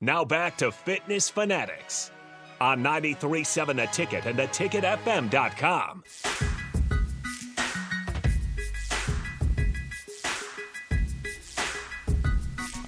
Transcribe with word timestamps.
Now 0.00 0.24
back 0.24 0.58
to 0.58 0.70
Fitness 0.70 1.30
Fanatics 1.30 2.10
on 2.60 2.82
93.7 2.82 3.76
The 3.76 3.86
Ticket 3.86 4.26
and 4.26 4.38
theticketfm.com. 4.38 6.04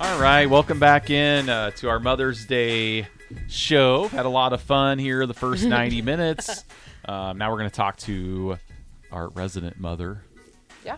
All 0.01 0.21
right, 0.21 0.47
welcome 0.47 0.79
back 0.79 1.11
in 1.11 1.49
uh, 1.49 1.73
to 1.73 1.89
our 1.89 1.99
Mother's 1.99 2.47
Day 2.47 3.09
show. 3.49 4.07
Had 4.09 4.27
a 4.27 4.31
lot 4.31 4.53
of 4.53 4.61
fun 4.61 4.99
here 4.99 5.27
the 5.27 5.35
first 5.35 5.65
90 5.67 6.03
minutes. 6.03 6.65
Um, 7.05 7.37
now 7.39 7.51
we're 7.51 7.59
going 7.59 7.71
to 7.71 7.77
talk 7.77 7.97
to 7.99 8.59
our 9.11 9.29
resident 9.31 9.81
mother, 9.81 10.23
Yeah. 10.85 10.97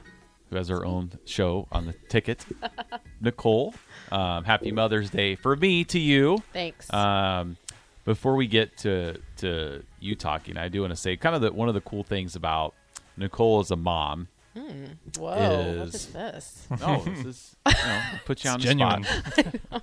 Who 0.50 0.56
has 0.56 0.68
her 0.68 0.84
own 0.84 1.12
show 1.24 1.66
on 1.72 1.86
the 1.86 1.92
ticket, 2.08 2.44
Nicole. 3.20 3.74
Um, 4.12 4.44
happy 4.44 4.72
Mother's 4.72 5.08
Day 5.10 5.36
for 5.36 5.54
me 5.56 5.84
to 5.84 5.98
you. 5.98 6.42
Thanks. 6.52 6.92
Um, 6.92 7.56
before 8.04 8.34
we 8.34 8.46
get 8.46 8.76
to 8.78 9.20
to 9.38 9.82
you 10.00 10.14
talking, 10.16 10.56
I 10.56 10.68
do 10.68 10.80
want 10.80 10.90
to 10.92 10.96
say 10.96 11.16
kind 11.16 11.34
of 11.36 11.42
the, 11.42 11.52
one 11.52 11.68
of 11.68 11.74
the 11.74 11.80
cool 11.80 12.02
things 12.02 12.34
about 12.36 12.74
Nicole 13.16 13.60
as 13.60 13.70
a 13.70 13.76
mom. 13.76 14.28
Whoa. 14.54 15.20
What 15.20 15.38
is- 15.38 15.94
is 15.94 16.06
this? 16.06 16.66
Oh, 16.82 17.02
this 17.06 17.24
is 17.24 17.56
you 17.66 17.72
know, 17.72 18.02
put 18.24 18.42
you 18.44 18.50
on 18.50 18.58
the 18.58 18.64
genuine. 18.66 19.04
spot. 19.04 19.82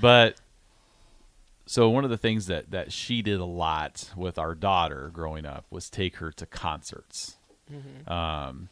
But 0.00 0.36
so 1.66 1.88
one 1.90 2.04
of 2.04 2.10
the 2.10 2.16
things 2.16 2.46
that 2.46 2.70
that 2.70 2.92
she 2.92 3.20
did 3.22 3.40
a 3.40 3.44
lot 3.44 4.10
with 4.16 4.38
our 4.38 4.54
daughter 4.54 5.10
growing 5.12 5.44
up 5.44 5.66
was 5.70 5.90
take 5.90 6.16
her 6.16 6.30
to 6.32 6.46
concerts. 6.46 7.36
Um, 8.06 8.68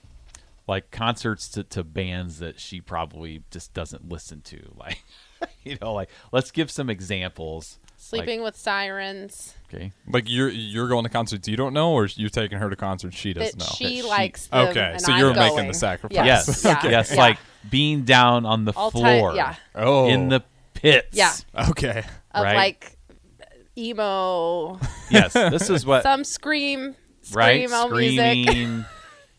like 0.66 0.90
concerts 0.90 1.48
to, 1.50 1.64
to 1.64 1.84
bands 1.84 2.38
that 2.38 2.58
she 2.58 2.80
probably 2.80 3.42
just 3.50 3.74
doesn't 3.74 4.08
listen 4.08 4.40
to. 4.42 4.60
Like, 5.40 5.56
you 5.62 5.76
know, 5.82 5.92
like 5.92 6.08
let's 6.32 6.50
give 6.50 6.70
some 6.70 6.88
examples. 6.88 7.78
Sleeping 7.98 8.42
with 8.42 8.56
Sirens. 8.56 9.54
Okay, 9.68 9.92
Like 10.08 10.24
you're 10.26 10.48
you're 10.48 10.88
going 10.88 11.04
to 11.04 11.10
concerts 11.10 11.46
you 11.48 11.56
don't 11.56 11.74
know, 11.74 11.92
or 11.92 12.06
you're 12.06 12.30
taking 12.30 12.56
her 12.58 12.70
to 12.70 12.76
concerts 12.76 13.14
she 13.16 13.34
doesn't 13.34 13.58
That 13.58 13.64
know. 13.64 13.74
she 13.76 13.84
That 13.84 13.90
she- 13.90 14.02
likes 14.08 14.46
them 14.46 14.68
Okay, 14.68 14.90
and 14.92 15.00
so 15.02 15.12
I'm 15.12 15.18
you're 15.18 15.34
making 15.34 15.66
the 15.68 15.74
sacrifice. 15.74 16.16
Yes. 16.24 16.46
yes, 16.48 16.64
Yeah. 16.64 16.90
yes, 16.90 17.10
Yeah. 17.12 17.20
like 17.20 17.38
being 17.68 18.04
down 18.04 18.46
on 18.46 18.64
the 18.64 18.72
All 18.74 18.90
ti- 18.90 19.00
floor, 19.00 19.34
yeah. 19.34 19.56
oh, 19.74 20.08
in 20.08 20.28
the 20.30 20.42
pits, 20.72 21.08
Yeah. 21.12 21.32
okay. 21.70 22.04
Of 22.30 22.42
Right. 22.44 22.56
like 22.56 22.96
emo, 23.76 24.78
yes. 25.10 25.32
This 25.34 25.68
is 25.68 25.84
what 25.84 26.02
some 26.04 26.24
scream, 26.24 26.94
right 27.32 27.68
screamo 27.68 27.90
music. 27.90 28.48
screaming. 28.48 28.84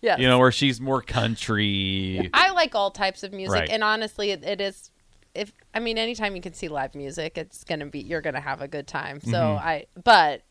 Yes. 0.05 0.19
you 0.19 0.27
know, 0.27 0.39
where 0.39 0.51
she's 0.51 0.79
more 0.79 1.01
country. 1.01 2.29
I 2.33 2.51
like 2.51 2.75
all 2.75 2.91
types 2.91 3.23
of 3.23 3.33
music, 3.33 3.59
Right. 3.59 3.69
and 3.69 3.83
honestly, 3.83 4.31
it, 4.31 4.43
it 4.43 4.61
is. 4.61 4.91
If 5.33 5.51
I 5.73 5.79
mean, 5.79 5.97
anytime 5.97 6.35
you 6.35 6.41
can 6.41 6.53
see 6.53 6.67
live 6.69 6.95
music, 6.95 7.37
it's 7.37 7.63
gonna 7.65 7.87
be 7.87 7.99
you're 7.99 8.21
gonna 8.21 8.39
have 8.39 8.61
a 8.61 8.67
good 8.67 8.87
time. 8.87 9.19
So 9.19 9.31
Mm-hmm. 9.31 9.67
I, 9.67 9.85
but 10.01 10.43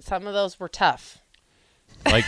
some 0.00 0.26
of 0.26 0.34
those 0.34 0.60
were 0.60 0.68
tough. 0.68 1.18
like 2.04 2.24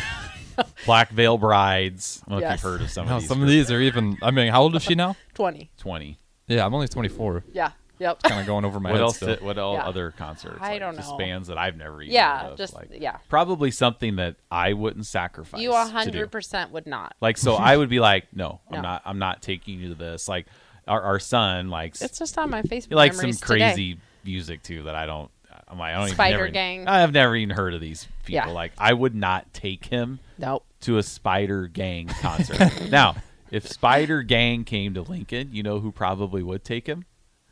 Black 0.87 1.11
Veil 1.11 1.37
Brides. 1.37 2.23
I 2.27 2.31
don't 2.31 2.41
know 2.41 2.47
Yes. 2.47 2.55
if 2.61 2.65
you've 2.65 2.73
heard 2.73 2.83
of 2.83 2.91
some 2.91 3.07
No, 3.09 3.17
of 3.17 3.21
these. 3.23 3.29
some 3.29 3.39
of 3.43 3.49
groups. 3.49 3.69
these 3.69 3.71
are 3.73 3.81
even. 3.81 4.17
I 4.23 4.31
mean, 4.31 4.51
how 4.53 4.63
old 4.63 4.75
is 4.77 4.83
she 4.83 4.95
now? 4.95 5.17
Twenty. 5.35 5.71
twenty. 5.79 6.19
Yeah, 6.49 6.67
I'm 6.67 6.75
only 6.75 6.89
24. 6.89 7.45
Yeah. 7.53 7.71
Yep. 7.99 8.23
Kind 8.25 8.41
of 8.41 8.47
going 8.47 8.65
over 8.65 8.81
my 8.81 8.91
What 8.91 8.97
head 8.97 9.03
else? 9.05 9.17
still. 9.17 9.29
Did, 9.29 9.43
what 9.43 9.59
all 9.59 9.75
Yeah. 9.75 9.87
other 9.87 10.11
concerts? 10.13 10.59
I 10.61 10.71
Like, 10.73 10.81
don't 10.81 10.97
just 10.97 11.11
know. 11.11 11.19
bands 11.19 11.49
that 11.49 11.59
I've 11.59 11.77
never. 11.77 12.03
Even 12.03 12.15
Yeah, 12.15 12.43
heard 12.43 12.53
of, 12.53 12.59
just- 12.59 12.75
like, 12.75 12.89
yeah. 12.93 13.19
Probably 13.29 13.71
something 13.71 14.17
that 14.17 14.37
I 14.51 14.73
wouldn't 14.73 15.07
sacrifice. 15.07 15.61
you 15.61 15.73
a 15.73 15.87
hundred 15.87 16.33
percent 16.33 16.73
would 16.73 16.87
not. 16.87 17.15
Like 17.21 17.39
so, 17.39 17.55
I 17.55 17.77
would 17.77 17.89
be 17.89 18.01
like, 18.01 18.27
no, 18.35 18.61
No. 18.71 18.77
I'm 18.79 18.83
not. 18.83 19.03
I'm 19.05 19.19
not 19.19 19.43
taking 19.43 19.79
you 19.79 19.91
to 19.91 19.95
this. 19.95 20.27
Like 20.29 20.47
our, 20.89 21.01
our 21.01 21.19
son 21.21 21.69
likes. 21.71 22.03
It's 22.03 22.19
just 22.19 22.37
on 22.39 22.51
my 22.51 22.63
Facebook. 22.63 22.95
Like 22.95 23.13
some 23.13 23.23
memories 23.23 23.41
today. 23.41 23.59
crazy 23.73 23.99
music 24.25 24.63
too 24.63 24.83
that 24.85 24.95
I 24.97 25.07
don't. 25.07 25.31
I'm 25.69 25.79
like, 25.79 25.95
I 25.95 25.99
don't 26.01 26.09
Spider 26.09 26.35
even 26.35 26.39
never, 26.41 26.49
Gang. 26.53 26.89
I 26.89 27.01
have 27.01 27.13
never 27.13 27.37
even 27.37 27.55
heard 27.57 27.73
of 27.73 27.81
these 27.81 28.07
people. 28.25 28.35
Yeah. 28.35 28.47
Like 28.49 28.73
I 28.79 28.93
would 28.93 29.15
not 29.15 29.53
take 29.55 29.85
him 29.87 30.19
Nope. 30.39 30.65
to 30.83 30.99
a 30.99 31.03
Spider 31.03 31.67
Gang 31.69 32.09
concert. 32.09 32.89
now, 32.91 33.15
if 33.51 33.67
Spider 33.69 34.23
Gang 34.23 34.65
came 34.65 34.93
to 34.95 35.03
Lincoln, 35.03 35.51
you 35.53 35.63
know 35.63 35.79
who 35.81 35.93
probably 35.93 36.43
would 36.43 36.65
take 36.65 36.87
him? 36.89 37.05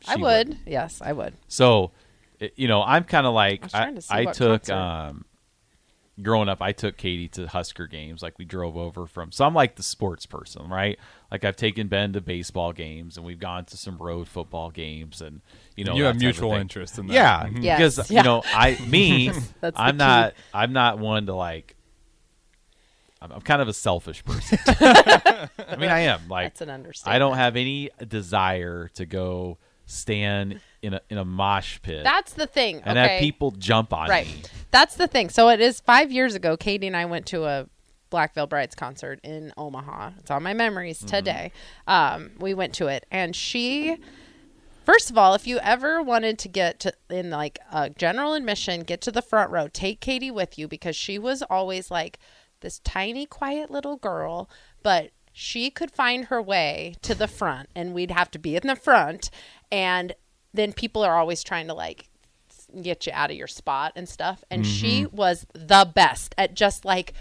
I 0.07 0.15
She 0.15 0.21
would. 0.21 0.57
Yes, 0.65 1.01
I 1.01 1.13
would. 1.13 1.33
So, 1.47 1.91
you 2.55 2.67
know, 2.67 2.81
I'm 2.83 3.03
kind 3.03 3.27
of 3.27 3.33
like 3.33 3.65
I 3.73 3.87
I, 3.87 3.91
to 3.91 4.01
see 4.01 4.13
I 4.13 4.23
what 4.25 4.33
took 4.35 4.61
concert. 4.63 4.73
um 4.75 5.25
growing 6.21 6.49
up 6.49 6.61
I 6.61 6.71
took 6.71 6.97
Katie 6.97 7.29
to 7.29 7.47
Husker 7.47 7.87
games 7.87 8.21
like 8.21 8.37
we 8.37 8.45
drove 8.45 8.77
over 8.77 9.07
from 9.07 9.31
so 9.31 9.43
I'm 9.45 9.53
like 9.55 9.75
the 9.75 9.81
sports 9.83 10.25
person, 10.25 10.67
right? 10.69 10.99
Like 11.31 11.43
I've 11.45 11.55
taken 11.55 11.87
Ben 11.87 12.13
to 12.13 12.21
baseball 12.21 12.73
games 12.73 13.17
and 13.17 13.25
we've 13.25 13.39
gone 13.39 13.65
to 13.65 13.77
some 13.77 13.97
road 13.97 14.27
football 14.27 14.69
games 14.71 15.21
and 15.21 15.41
you 15.75 15.83
know 15.85 15.95
you 15.95 16.03
have 16.03 16.19
mutual 16.19 16.51
thing. 16.51 16.61
interest 16.61 16.99
in 16.99 17.07
that. 17.07 17.13
Yeah, 17.13 17.43
Mhm. 17.47 17.63
Yes, 17.63 17.77
because 17.95 18.11
yeah. 18.11 18.19
you 18.19 18.23
know, 18.25 18.43
I 18.53 18.77
me, 18.87 19.29
I'm 19.75 19.93
key. 19.93 19.97
not, 19.97 20.33
I'm 20.53 20.73
not 20.73 20.99
one 20.99 21.25
to 21.27 21.33
like. 21.33 21.75
I'm, 23.21 23.31
I'm 23.33 23.41
kind 23.41 23.61
of 23.61 23.67
a 23.67 23.73
selfish 23.73 24.23
person. 24.25 24.57
I 24.67 25.75
mean, 25.77 25.89
I 25.91 25.99
am 26.01 26.27
like 26.27 26.47
That's 26.47 26.61
an 26.61 26.69
understatement. 26.71 27.15
I 27.15 27.19
don't 27.19 27.37
have 27.37 27.55
any 27.55 27.89
desire 28.07 28.89
to 28.95 29.05
go 29.05 29.57
stand 29.91 30.59
in 30.81 30.93
a 30.95 31.01
in 31.09 31.17
a 31.17 31.25
mosh 31.25 31.79
pit 31.81 32.03
That's 32.03 32.33
the 32.33 32.47
thing. 32.47 32.81
and 32.85 32.97
okay. 32.97 33.13
have 33.15 33.19
people 33.19 33.51
jump 33.51 33.93
on 33.93 34.09
Right. 34.09 34.25
me. 34.27 34.41
That's 34.71 34.95
the 34.95 35.07
thing. 35.07 35.29
So 35.29 35.49
it 35.49 35.59
is 35.61 35.79
five 35.79 36.11
years 36.11 36.33
ago. 36.35 36.55
Katie 36.57 36.87
and 36.87 36.95
I 36.97 37.05
went 37.05 37.25
to 37.27 37.45
a 37.45 37.67
Black 38.09 38.33
Veil 38.33 38.47
Brides 38.47 38.75
concert 38.75 39.19
in 39.23 39.53
Omaha. 39.57 40.11
It's 40.19 40.31
on 40.31 40.43
my 40.43 40.53
memories 40.53 40.99
Mm-hmm. 40.99 41.07
today. 41.07 41.51
Um, 41.87 42.31
we 42.39 42.53
went 42.53 42.73
to 42.75 42.87
it, 42.87 43.05
and 43.11 43.35
she. 43.35 43.97
First 44.83 45.11
of 45.11 45.17
all, 45.17 45.35
if 45.35 45.45
you 45.45 45.59
ever 45.59 46.01
wanted 46.01 46.39
to 46.39 46.47
get 46.49 46.79
to 46.81 46.93
in 47.09 47.29
like 47.29 47.59
a 47.71 47.91
general 47.91 48.33
admission, 48.33 48.81
get 48.81 48.99
to 49.01 49.11
the 49.11 49.21
front 49.21 49.51
row, 49.51 49.67
take 49.71 49.99
Katie 50.01 50.31
with 50.31 50.57
you 50.57 50.67
because 50.67 50.95
she 50.95 51.19
was 51.19 51.43
always 51.43 51.91
like 51.91 52.17
this 52.61 52.79
tiny, 52.79 53.27
quiet 53.27 53.69
little 53.69 53.95
girl, 53.97 54.49
but 54.81 55.11
she 55.33 55.69
could 55.69 55.91
find 55.91 56.25
her 56.25 56.41
way 56.41 56.95
to 57.01 57.15
the 57.15 57.27
front, 57.27 57.69
and 57.75 57.93
we'd 57.93 58.11
have 58.11 58.29
to 58.31 58.39
be 58.39 58.55
in 58.55 58.67
the 58.67 58.75
front, 58.75 59.29
and 59.71 60.13
then 60.53 60.73
people 60.73 61.01
are 61.03 61.17
always 61.17 61.43
trying 61.43 61.67
to 61.67 61.73
like 61.73 62.09
get 62.81 63.05
you 63.05 63.11
out 63.15 63.29
of 63.31 63.37
your 63.37 63.47
spot 63.47 63.93
and 63.95 64.07
stuff. 64.07 64.43
And 64.49 64.65
she 64.65 65.03
Mm-hmm. 65.03 65.15
was 65.15 65.45
the 65.53 65.89
best 65.93 66.33
at 66.37 66.53
just 66.53 66.85
like 66.85 67.13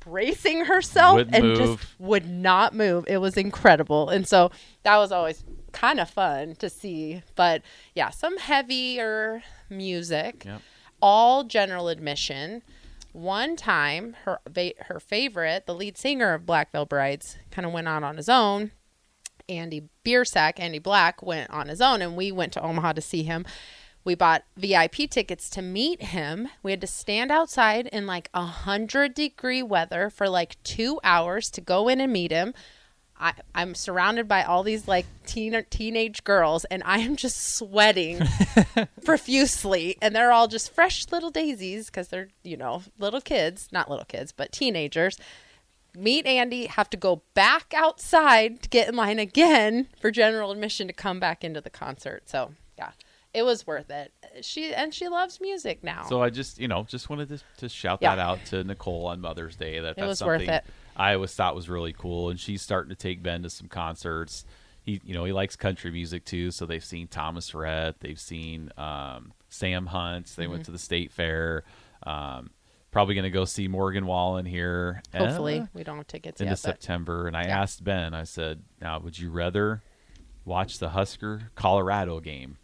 bracing 0.00 0.64
herself 0.64 1.14
Wouldn't 1.16 1.34
and 1.34 1.44
move. 1.44 1.58
just 1.80 2.00
would 2.00 2.28
not 2.28 2.74
move. 2.74 3.04
It 3.08 3.18
was 3.18 3.36
incredible. 3.36 4.08
And 4.08 4.26
so 4.26 4.50
that 4.82 4.96
was 4.96 5.12
always 5.12 5.44
kind 5.72 6.00
of 6.00 6.10
fun 6.10 6.54
to 6.56 6.68
see. 6.68 7.22
But 7.36 7.62
yeah, 7.94 8.10
some 8.10 8.36
heavier 8.38 9.42
music, 9.70 10.44
Yep. 10.44 10.60
all 11.00 11.44
general 11.44 11.88
admission. 11.88 12.62
One 13.12 13.56
time, 13.56 14.16
her 14.24 14.40
her 14.54 14.98
favorite, 14.98 15.66
the 15.66 15.74
lead 15.74 15.98
singer 15.98 16.32
of 16.32 16.46
Black 16.46 16.72
Veil 16.72 16.86
Brides, 16.86 17.36
kind 17.50 17.66
of 17.66 17.72
went 17.72 17.88
out 17.88 18.02
on 18.02 18.16
his 18.16 18.28
own. 18.28 18.72
Andy 19.48 19.88
Biersack, 20.04 20.58
Andy 20.58 20.78
Black, 20.78 21.22
went 21.22 21.50
on 21.50 21.68
his 21.68 21.80
own, 21.80 22.00
and 22.00 22.16
we 22.16 22.32
went 22.32 22.52
to 22.54 22.62
Omaha 22.62 22.92
to 22.94 23.02
see 23.02 23.22
him. 23.22 23.44
We 24.04 24.14
bought 24.14 24.44
VIP 24.56 25.10
tickets 25.10 25.48
to 25.50 25.62
meet 25.62 26.02
him. 26.02 26.48
We 26.62 26.72
had 26.72 26.80
to 26.80 26.86
stand 26.86 27.30
outside 27.30 27.86
in 27.88 28.06
like 28.06 28.30
a 28.34 28.44
hundred 28.46 29.14
degree 29.14 29.62
weather 29.62 30.10
for 30.10 30.28
like 30.28 30.60
two 30.64 30.98
hours 31.04 31.50
to 31.50 31.60
go 31.60 31.88
in 31.88 32.00
and 32.00 32.12
meet 32.12 32.32
him. 32.32 32.54
I, 33.22 33.34
I'm 33.54 33.74
surrounded 33.74 34.26
by 34.26 34.42
all 34.42 34.62
these 34.62 34.88
like 34.88 35.06
teen 35.26 35.64
teenage 35.70 36.24
girls, 36.24 36.64
and 36.66 36.82
I 36.84 36.98
am 36.98 37.16
just 37.16 37.54
sweating 37.56 38.20
profusely, 39.04 39.96
and 40.02 40.14
they're 40.14 40.32
all 40.32 40.48
just 40.48 40.74
fresh 40.74 41.06
little 41.12 41.30
daisies 41.30 41.86
because 41.86 42.08
they're 42.08 42.28
you 42.42 42.56
know 42.56 42.82
little 42.98 43.20
kids, 43.20 43.68
not 43.72 43.88
little 43.88 44.04
kids, 44.04 44.32
but 44.32 44.52
teenagers 44.52 45.18
meet 45.94 46.26
Andy, 46.26 46.66
have 46.66 46.88
to 46.88 46.96
go 46.96 47.20
back 47.34 47.74
outside 47.76 48.62
to 48.62 48.68
get 48.70 48.88
in 48.88 48.96
line 48.96 49.18
again 49.18 49.88
for 50.00 50.10
general 50.10 50.50
admission 50.50 50.86
to 50.86 50.92
come 50.92 51.20
back 51.20 51.44
into 51.44 51.60
the 51.60 51.68
concert. 51.68 52.22
So 52.30 52.52
yeah, 52.78 52.92
it 53.34 53.42
was 53.42 53.66
worth 53.66 53.90
it. 53.90 54.10
She 54.40 54.72
and 54.72 54.94
she 54.94 55.08
loves 55.08 55.38
music 55.38 55.84
now. 55.84 56.04
So 56.04 56.22
I 56.22 56.30
just, 56.30 56.58
you 56.58 56.66
know, 56.66 56.84
just 56.84 57.10
wanted 57.10 57.28
to, 57.28 57.40
to 57.58 57.68
shout 57.68 57.98
Yeah. 58.00 58.16
that 58.16 58.22
out 58.22 58.42
to 58.46 58.64
Nicole 58.64 59.06
on 59.06 59.20
Mother's 59.20 59.54
Day. 59.56 59.80
That 59.80 59.96
that's 59.96 60.08
was 60.08 60.22
worth 60.22 60.40
something 60.40 60.54
it. 60.54 60.64
I 60.96 61.14
always 61.14 61.34
thought 61.34 61.54
was 61.54 61.68
really 61.68 61.92
cool, 61.92 62.28
and 62.30 62.38
she's 62.38 62.62
starting 62.62 62.90
to 62.90 62.96
take 62.96 63.22
Ben 63.22 63.42
to 63.42 63.50
some 63.50 63.68
concerts. 63.68 64.44
He, 64.82 65.00
you 65.04 65.14
know, 65.14 65.24
he 65.24 65.32
likes 65.32 65.54
country 65.56 65.90
music 65.90 66.24
too. 66.24 66.50
So 66.50 66.66
they've 66.66 66.84
seen 66.84 67.06
Thomas 67.06 67.54
Rhett, 67.54 68.00
they've 68.00 68.18
seen 68.20 68.70
um, 68.76 69.32
Sam 69.48 69.86
Hunt. 69.86 70.26
They 70.36 70.42
Mm-hmm. 70.44 70.52
went 70.52 70.64
to 70.66 70.70
the 70.72 70.78
state 70.78 71.12
fair. 71.12 71.62
Um, 72.04 72.50
probably 72.90 73.14
going 73.14 73.24
to 73.24 73.30
go 73.30 73.44
see 73.44 73.68
Morgan 73.68 74.06
Wallen 74.06 74.44
here. 74.44 75.02
Hopefully, 75.14 75.60
uh, 75.60 75.66
we 75.72 75.84
don't 75.84 75.96
have 75.98 76.06
tickets 76.08 76.40
into 76.40 76.50
yet. 76.50 76.60
But 76.62 76.82
September. 76.82 77.26
And 77.28 77.36
I 77.36 77.44
Yeah. 77.44 77.60
asked 77.62 77.84
Ben, 77.84 78.12
I 78.12 78.24
said, 78.24 78.62
"Now, 78.80 78.98
would 78.98 79.18
you 79.18 79.30
rather 79.30 79.82
watch 80.44 80.78
the 80.78 80.90
Husker 80.90 81.50
Colorado 81.54 82.18
game 82.20 82.58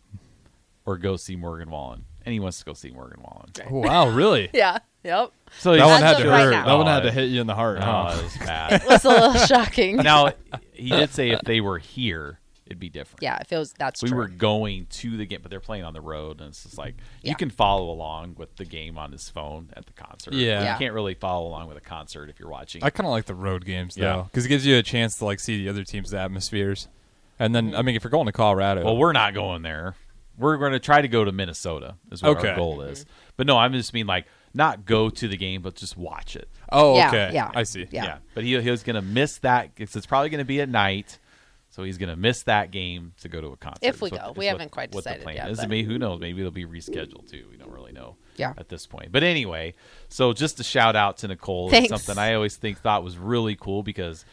or 0.84 0.98
go 0.98 1.16
see 1.16 1.36
Morgan 1.36 1.70
Wallen?" 1.70 2.04
And 2.26 2.32
he 2.34 2.40
wants 2.40 2.58
to 2.58 2.64
go 2.64 2.74
see 2.74 2.90
Morgan 2.90 3.22
Wallen. 3.22 3.52
Oh, 3.70 3.78
wow, 3.78 4.08
really? 4.10 4.50
yeah, 4.52 4.78
yep, 5.04 5.32
So 5.58 5.76
That 5.76 5.86
one 5.86 6.02
had 6.02 6.18
to 6.18 6.24
of 6.24 6.30
right 6.30 6.42
hurt. 6.44 6.50
now. 6.50 6.66
That 6.66 6.74
one 6.74 6.86
had 6.86 7.02
Oh, 7.02 7.06
to 7.06 7.12
hit 7.12 7.28
you 7.30 7.40
in 7.40 7.46
the 7.46 7.54
heart. 7.54 7.78
Oh, 7.80 7.82
huh? 7.82 8.16
it 8.18 8.22
was 8.24 8.36
bad. 8.46 8.72
it 8.82 8.86
was 8.88 9.04
a 9.04 9.08
little 9.08 9.34
shocking. 9.34 9.96
now 9.96 10.32
he 10.72 10.90
did 10.90 11.10
say 11.10 11.30
if 11.30 11.40
they 11.42 11.60
were 11.60 11.78
here, 11.78 12.38
it'd 12.66 12.78
be 12.78 12.90
different. 12.90 13.22
Yeah, 13.22 13.38
if 13.40 13.50
it 13.52 13.56
was 13.56 13.72
that's 13.72 14.02
we 14.02 14.10
true. 14.10 14.18
were 14.18 14.28
going 14.28 14.86
to 14.90 15.16
the 15.16 15.24
game, 15.24 15.38
but 15.42 15.50
they're 15.50 15.58
playing 15.60 15.84
on 15.84 15.94
the 15.94 16.00
road, 16.02 16.40
and 16.40 16.50
it's 16.50 16.64
just 16.64 16.76
like 16.76 16.94
Yeah. 17.22 17.30
you 17.30 17.36
can 17.36 17.48
follow 17.50 17.90
along 17.90 18.34
with 18.36 18.54
the 18.56 18.64
game 18.66 18.98
on 18.98 19.10
his 19.12 19.28
phone 19.30 19.70
at 19.74 19.86
the 19.86 19.92
concert. 19.94 20.34
Yeah. 20.34 20.62
Yeah. 20.62 20.72
you 20.74 20.78
can't 20.78 20.94
really 20.94 21.14
follow 21.14 21.46
along 21.48 21.68
with 21.68 21.78
a 21.78 21.82
concert 21.82 22.28
if 22.28 22.38
you're 22.38 22.50
watching. 22.50 22.82
I 22.84 22.90
kind 22.90 23.06
of 23.06 23.10
like 23.12 23.24
the 23.24 23.34
road 23.34 23.64
games 23.64 23.96
Yeah. 23.96 24.04
though, 24.16 24.22
because 24.24 24.44
it 24.44 24.48
gives 24.48 24.66
you 24.66 24.76
a 24.76 24.82
chance 24.82 25.16
to 25.18 25.24
like 25.24 25.40
see 25.40 25.56
the 25.58 25.68
other 25.70 25.84
team's 25.84 26.12
atmospheres. 26.12 26.88
And 27.40 27.54
then, 27.54 27.72
I 27.74 27.82
mean, 27.82 27.94
if 27.94 28.02
you're 28.02 28.10
going 28.10 28.26
to 28.26 28.32
Colorado, 28.32 28.84
well, 28.84 28.96
we're 28.96 29.12
not 29.12 29.32
going 29.32 29.62
there. 29.62 29.94
We're 30.36 30.56
going 30.56 30.72
to 30.72 30.80
try 30.80 31.00
to 31.00 31.08
go 31.08 31.24
to 31.24 31.30
Minnesota. 31.32 31.94
Is 32.10 32.22
what 32.22 32.36
Okay. 32.38 32.48
our 32.50 32.56
goal 32.56 32.80
is. 32.82 33.06
But 33.36 33.46
no, 33.46 33.56
I'm 33.56 33.72
just 33.72 33.94
mean 33.94 34.06
like 34.08 34.26
not 34.54 34.84
go 34.84 35.08
to 35.10 35.28
the 35.28 35.36
game, 35.36 35.62
but 35.62 35.74
just 35.74 35.96
watch 35.96 36.36
it. 36.36 36.48
oh, 36.72 36.96
Yeah, 36.96 37.08
okay, 37.08 37.30
yeah. 37.34 37.50
I 37.54 37.62
see. 37.64 37.86
Yeah. 37.90 38.18
But 38.34 38.44
he 38.44 38.60
he 38.60 38.70
was 38.70 38.82
going 38.82 38.96
to 38.96 39.02
miss 39.02 39.38
that. 39.38 39.70
It's, 39.76 39.94
it's 39.96 40.06
probably 40.06 40.30
going 40.30 40.38
to 40.40 40.44
be 40.44 40.60
at 40.60 40.68
night. 40.68 41.18
So 41.70 41.84
he's 41.84 41.98
going 41.98 42.08
to 42.08 42.16
miss 42.16 42.44
that 42.44 42.70
game 42.70 43.12
to 43.20 43.28
go 43.28 43.40
to 43.42 43.48
a 43.48 43.56
concert. 43.56 43.80
If 43.82 44.00
we 44.00 44.06
is 44.08 44.12
what- 44.12 44.20
go. 44.24 44.32
We 44.32 44.46
what- 44.46 44.52
haven't 44.52 44.70
quite 44.70 44.92
what 44.94 45.04
the 45.04 45.10
decided 45.10 45.22
plan 45.24 45.36
yet, 45.36 45.50
is. 45.50 45.58
but- 45.58 45.68
Maybe 45.68 45.86
who 45.86 45.98
knows? 45.98 46.18
Maybe 46.18 46.40
it'll 46.40 46.50
be 46.50 46.64
rescheduled 46.64 47.30
too. 47.30 47.46
We 47.50 47.56
don't 47.58 47.70
really 47.70 47.92
know. 47.92 48.16
Yeah. 48.36 48.54
At 48.56 48.68
this 48.68 48.86
point, 48.86 49.10
but 49.12 49.22
anyway, 49.24 49.74
so 50.08 50.32
just 50.32 50.60
a 50.60 50.64
shout 50.64 50.94
out 50.96 51.18
to 51.18 51.28
Nicole. 51.28 51.70
Thanks. 51.70 51.88
Something 51.90 52.18
I 52.18 52.34
always 52.34 52.56
think 52.56 52.78
thought 52.80 53.02
was 53.04 53.18
really 53.18 53.54
cool 53.56 53.82
because 53.82 54.24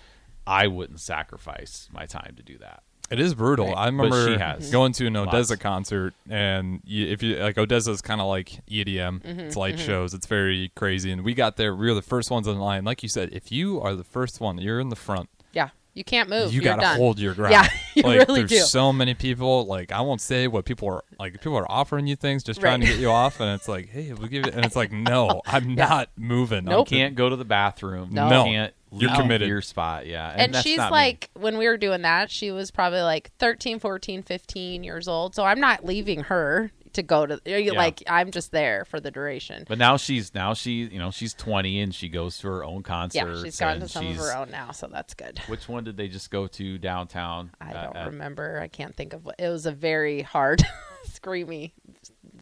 I 0.48 0.68
wouldn't 0.68 1.00
sacrifice 1.00 1.90
my 1.92 2.06
time 2.06 2.36
to 2.38 2.44
do 2.44 2.58
that. 2.60 2.84
It 3.12 3.20
is 3.20 3.36
brutal. 3.36 3.68
Right. 3.68 3.78
I 3.78 3.86
remember 3.86 4.28
she 4.34 4.38
has 4.40 4.72
going 4.72 4.92
to 4.94 5.06
an 5.08 5.14
lots. 5.14 5.32
ODESZA 5.32 5.60
concert, 5.60 6.14
and 6.30 6.82
you, 6.86 7.06
if 7.08 7.22
you 7.22 7.38
like, 7.38 7.56
ODESZA's 7.56 8.02
kind 8.02 8.20
of 8.20 8.28
like 8.28 8.66
EDM. 8.68 9.22
Mm-hmm, 9.22 9.40
it's 9.42 9.56
light 9.56 9.80
shows. 9.80 10.14
It's 10.14 10.26
very 10.28 10.72
crazy. 10.76 11.12
And 11.12 11.24
we 11.24 11.34
got 11.36 11.56
there. 11.58 11.76
We 11.76 11.88
were 11.88 11.94
the 11.94 12.02
first 12.02 12.32
ones 12.32 12.48
in 12.48 12.58
line. 12.60 12.84
Like 12.84 13.04
you 13.04 13.10
said, 13.10 13.30
if 13.32 13.52
you 13.52 13.80
are 13.82 13.94
the 13.96 14.04
first 14.04 14.40
one, 14.42 14.58
you're 14.58 14.80
in 14.80 14.90
the 14.90 14.96
front. 14.96 15.30
yeah, 15.54 15.70
you 15.94 16.04
can't 16.04 16.30
move. 16.30 16.52
you 16.52 16.62
gotta 16.62 16.88
hold 16.88 17.20
your 17.20 17.36
ground. 17.36 17.52
Yeah, 17.54 17.68
you 17.96 18.02
like, 18.04 18.28
really 18.28 18.42
there's 18.42 18.50
do. 18.50 18.58
so 18.62 18.92
many 18.92 19.14
people. 19.14 19.66
Like 19.68 19.92
I 19.92 20.02
won't 20.02 20.20
say 20.22 20.48
what 20.48 20.66
people 20.66 20.88
are 20.90 21.04
like. 21.20 21.34
People 21.34 21.58
are 21.58 21.72
offering 21.72 22.08
you 22.08 22.16
things, 22.16 22.44
just 22.44 22.60
trying 22.60 22.82
to 22.82 22.88
get 22.88 22.98
you 22.98 23.12
off, 23.12 23.40
and 23.40 23.54
it's 23.54 23.68
like, 23.68 23.88
hey, 23.90 24.14
we'll 24.14 24.28
give 24.30 24.46
it. 24.48 24.56
And 24.56 24.66
it's 24.66 24.76
like, 24.76 24.92
no, 24.92 25.42
I'm 25.46 25.70
Yeah. 25.78 25.86
not 25.88 26.10
moving. 26.18 26.66
Nope. 26.66 26.90
You 26.90 26.98
can't 26.98 27.14
go 27.16 27.30
to 27.30 27.36
the 27.36 27.46
bathroom. 27.46 28.10
No. 28.12 28.30
No. 28.30 28.44
can't 28.46 28.74
You're 28.96 29.10
leave 29.12 29.20
committed. 29.20 29.48
your 29.48 29.62
spot. 29.62 30.06
Yeah. 30.08 30.32
And, 30.32 30.42
and 30.42 30.54
that's 30.54 30.64
she's 30.64 30.78
not 30.78 30.92
me. 30.92 30.98
like 30.98 31.30
when 31.34 31.58
we 31.58 31.68
were 31.68 31.78
doing 31.78 32.02
that 32.04 32.30
she 32.32 32.52
was 32.52 32.72
probably 32.72 33.02
like 33.02 33.32
13 33.40 33.80
14 33.80 34.24
15 34.24 34.84
years 34.84 35.08
old 35.08 35.36
so 35.36 35.44
i'm 35.44 35.60
not 35.60 35.84
leaving 35.86 36.22
her 36.24 36.72
to 36.94 37.04
go 37.04 37.26
to 37.26 37.40
like 37.74 38.02
i'm 38.08 38.32
just 38.32 38.52
there 38.52 38.86
for 38.86 39.00
the 39.02 39.12
duration 39.12 39.66
But 39.68 39.78
now 39.78 39.98
she's 39.98 40.34
now 40.34 40.54
she 40.54 40.84
you 40.86 40.98
know 41.00 41.12
she's 41.12 41.34
20 41.34 41.82
and 41.82 41.94
she 41.94 42.08
goes 42.10 42.38
to 42.40 42.48
her 42.48 42.64
own 42.64 42.84
concert 42.84 43.36
yeah 43.36 43.44
she's 43.44 43.60
gone 43.60 43.80
to 43.82 43.88
some 43.90 44.06
of 44.08 44.14
she's- 44.16 44.26
her 44.26 44.38
own 44.38 44.50
now 44.50 44.72
so 44.72 44.88
that's 44.88 45.14
good 45.14 45.40
Which 45.48 45.68
one 45.68 45.84
did 45.84 45.98
they 45.98 46.08
just 46.08 46.32
go 46.32 46.48
to 46.48 46.78
downtown? 46.78 47.52
i 47.60 47.70
at- 47.72 47.84
don't 47.84 47.96
at- 47.98 48.08
remember 48.08 48.60
i 48.62 48.68
can't 48.70 48.96
think 48.96 49.14
of 49.14 49.26
what 49.26 49.36
it 49.40 49.50
was 49.50 49.66
a 49.66 49.72
very 49.74 50.22
hard 50.22 50.64
screamy 51.08 51.72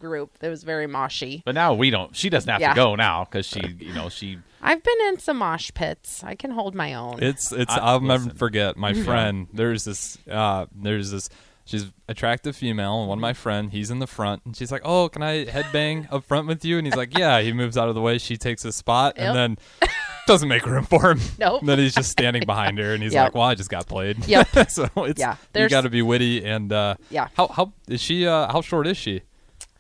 group 0.04 0.30
it 0.42 0.50
was 0.50 0.64
very 0.64 0.88
moshy 0.88 1.42
But 1.46 1.56
now 1.56 1.74
we 1.74 1.90
don't. 1.90 2.16
She 2.16 2.30
doesn't 2.30 2.50
have 2.52 2.62
Yeah. 2.62 2.74
to 2.74 2.76
go 2.76 2.96
now 2.96 3.26
because 3.26 3.46
she 3.46 3.62
you 3.80 3.94
know 3.94 4.10
she 4.10 4.38
i've 4.62 4.82
been 4.84 5.02
in 5.10 5.20
some 5.20 5.38
mosh 5.38 5.72
pits 5.74 6.24
i 6.24 6.36
can 6.36 6.52
hold 6.52 6.74
my 6.76 6.94
own 6.94 7.22
It's 7.24 7.52
it's. 7.52 7.74
I- 7.74 7.78
I'll 7.88 8.00
never 8.02 8.30
forget 8.32 8.78
my 8.78 8.94
friend. 8.94 9.48
There's 9.54 9.84
this. 9.86 10.18
Uh, 10.30 10.66
there's 10.76 11.12
this. 11.12 11.30
She's 11.66 11.86
attractive 12.10 12.56
female. 12.58 13.00
and 13.00 13.08
One 13.08 13.18
of 13.20 13.22
my 13.22 13.32
friend, 13.34 13.72
he's 13.72 13.90
in 13.90 14.00
the 14.00 14.08
front, 14.08 14.42
and 14.46 14.54
she's 14.56 14.70
like, 14.72 14.82
"Oh, 14.84 15.08
can 15.08 15.24
I 15.24 15.46
headbang 15.46 16.12
up 16.12 16.26
front 16.26 16.46
with 16.48 16.66
you?" 16.66 16.78
And 16.78 16.86
he's 16.86 16.96
like, 16.98 17.18
"Yeah." 17.18 17.40
He 17.42 17.54
moves 17.54 17.78
out 17.78 17.88
of 17.88 17.96
the 17.96 18.02
way. 18.02 18.18
She 18.18 18.36
takes 18.36 18.64
his 18.64 18.76
spot, 18.76 19.16
Yep. 19.18 19.26
and 19.28 19.36
then 19.38 19.90
doesn't 20.28 20.50
make 20.50 20.66
room 20.66 20.84
for 20.86 21.12
him. 21.12 21.20
Nope. 21.40 21.62
Then 21.66 21.80
he's 21.80 21.96
just 21.96 22.12
standing 22.12 22.44
behind 22.46 22.80
her, 22.80 22.94
and 22.94 23.02
he's 23.02 23.14
Yep. 23.14 23.24
like, 23.28 23.34
"Well, 23.36 23.44
I 23.44 23.56
just 23.56 23.70
got 23.70 23.88
played." 23.88 24.26
Yep. 24.28 24.48
so 24.70 24.90
it's 24.98 25.20
Yeah, 25.22 25.36
you 25.56 25.70
got 25.70 25.82
to 25.82 25.90
be 25.90 26.02
witty 26.02 26.44
and 26.46 26.72
uh, 26.74 26.96
Yeah. 27.10 27.28
How 27.38 27.48
how 27.48 27.72
is 27.88 28.02
she? 28.02 28.28
Uh, 28.28 28.52
how 28.52 28.60
short 28.62 28.86
is 28.88 28.98
she? 28.98 29.22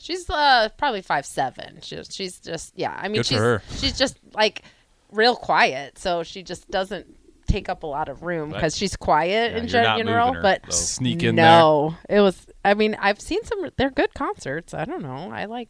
She's 0.04 0.30
uh 0.30 0.68
probably 0.78 1.02
five 1.02 1.26
seven. 1.26 1.80
She's 1.82 2.08
she's 2.12 2.40
just 2.40 2.74
yeah. 2.76 2.94
I 3.02 3.08
mean 3.08 3.22
Good 3.22 3.28
for 3.28 3.30
she's 3.30 3.40
her. 3.40 3.62
she's 3.78 3.98
just 3.98 4.20
like 4.34 4.64
real 5.12 5.36
quiet, 5.36 5.98
so 5.98 6.24
she 6.24 6.44
just 6.44 6.70
doesn't 6.70 7.08
take 7.48 7.70
up 7.70 7.84
a 7.84 7.88
lot 7.88 8.10
of 8.10 8.22
room 8.24 8.50
because 8.50 8.76
she's 8.76 8.96
quiet 8.98 9.52
Yeah, 9.54 9.58
in 9.60 9.64
you're 9.64 9.70
general. 9.70 10.28
moving 10.28 10.34
her, 10.36 10.42
but 10.42 10.62
though. 10.64 10.72
Sneak 10.72 11.24
in 11.24 11.36
no, 11.36 11.96
it 12.10 12.20
was. 12.20 12.46
I 12.66 12.74
mean, 12.74 12.98
I've 13.00 13.22
seen 13.22 13.44
some. 13.46 13.70
They're 13.78 13.92
good 13.92 14.14
concerts. 14.14 14.74
I 14.74 14.84
don't 14.84 15.04
know. 15.04 15.30
I 15.32 15.46
like 15.46 15.70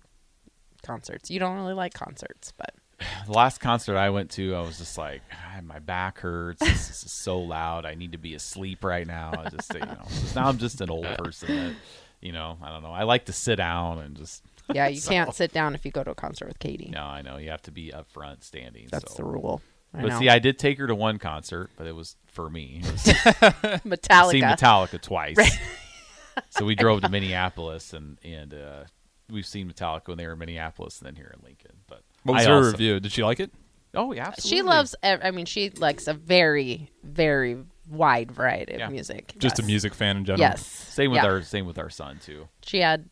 concerts. 0.81 1.29
You 1.29 1.39
don't 1.39 1.55
really 1.57 1.73
like 1.73 1.93
concerts, 1.93 2.53
but 2.57 2.73
the 3.27 3.31
last 3.33 3.59
concert 3.59 3.97
I 3.97 4.09
went 4.09 4.31
to, 4.31 4.55
I 4.55 4.61
was 4.61 4.77
just 4.79 4.97
like, 4.97 5.21
my 5.63 5.79
back 5.79 6.19
hurts. 6.19 6.59
This, 6.59 6.87
this 6.87 7.03
is 7.03 7.11
so 7.11 7.39
loud. 7.39 7.85
I 7.85 7.95
need 7.95 8.11
to 8.13 8.17
be 8.17 8.33
asleep 8.33 8.83
right 8.83 9.05
now. 9.05 9.31
I 9.37 9.49
just, 9.49 9.73
you 9.73 9.79
know, 9.81 10.03
now 10.35 10.47
I'm 10.47 10.57
just 10.57 10.81
an 10.81 10.89
old 10.89 11.05
person 11.17 11.55
that, 11.55 11.73
you 12.23 12.31
know, 12.31 12.57
I 12.63 12.69
don't 12.69 12.81
know. 12.83 12.91
I 12.91 13.03
like 13.03 13.25
to 13.25 13.33
sit 13.33 13.57
down 13.57 13.99
and 13.99 14.15
just. 14.15 14.43
yeah, 14.73 14.87
you 14.87 14.99
So- 14.99 15.11
can't 15.11 15.33
sit 15.35 15.51
down 15.53 15.75
if 15.75 15.85
you 15.85 15.91
go 15.91 16.03
to 16.03 16.11
a 16.11 16.15
concert 16.15 16.47
with 16.47 16.59
Katie. 16.59 16.89
No, 16.91 17.03
I 17.03 17.21
know 17.21 17.37
you 17.37 17.49
have 17.51 17.61
to 17.63 17.71
be 17.71 17.93
up 17.93 18.09
front, 18.09 18.43
standing. 18.43 18.87
That's 18.91 19.11
so. 19.11 19.17
the 19.17 19.25
rule. 19.25 19.61
I 19.93 20.01
But 20.01 20.07
know. 20.09 20.19
see, 20.19 20.29
I 20.29 20.39
did 20.39 20.57
take 20.57 20.79
her 20.79 20.87
to 20.87 20.95
one 20.95 21.19
concert, 21.19 21.69
but 21.77 21.85
it 21.85 21.93
was 21.95 22.15
for 22.27 22.49
me. 22.49 22.81
Was 22.83 23.03
Metallica. 23.85 24.31
seen 24.31 24.43
Metallica 24.43 24.99
twice. 25.01 25.37
so 26.49 26.65
we 26.65 26.73
drove 26.75 27.01
to 27.01 27.09
Minneapolis 27.09 27.93
and 27.93 28.17
and 28.23 28.53
uh, 28.55 28.83
we've 29.29 29.45
seen 29.45 29.71
Metallica 29.71 30.07
when 30.07 30.17
they 30.17 30.25
were 30.25 30.33
in 30.33 30.39
Minneapolis 30.39 30.99
and 30.99 31.05
then 31.07 31.15
here 31.15 31.31
in 31.37 31.43
Lincoln. 31.45 31.77
But 31.87 32.01
What 32.23 32.33
was 32.35 32.45
I 32.47 32.49
her 32.49 32.55
also- 32.57 32.71
review? 32.71 32.99
Did 32.99 33.11
she 33.11 33.23
like 33.23 33.39
it? 33.39 33.51
Oh 33.93 34.11
yeah, 34.13 34.27
absolutely. 34.29 34.57
She 34.57 34.61
loves. 34.63 34.95
I 35.03 35.29
mean, 35.29 35.45
she 35.45 35.69
likes 35.69 36.07
a 36.07 36.15
very, 36.15 36.89
very 37.03 37.57
wide 37.89 38.31
variety 38.31 38.75
of 38.75 38.91
music. 38.91 39.33
Just 39.37 39.59
a 39.59 39.63
music 39.63 39.93
fan 39.93 40.17
in 40.17 40.25
general. 40.25 40.39
Yes. 40.41 40.65
Same 40.65 41.11
with 41.11 41.21
Yeah. 41.23 41.29
our 41.29 41.41
same 41.41 41.65
with 41.65 41.77
our 41.77 41.89
son 41.89 42.19
too. 42.23 42.47
She 42.63 42.79
had 42.79 43.09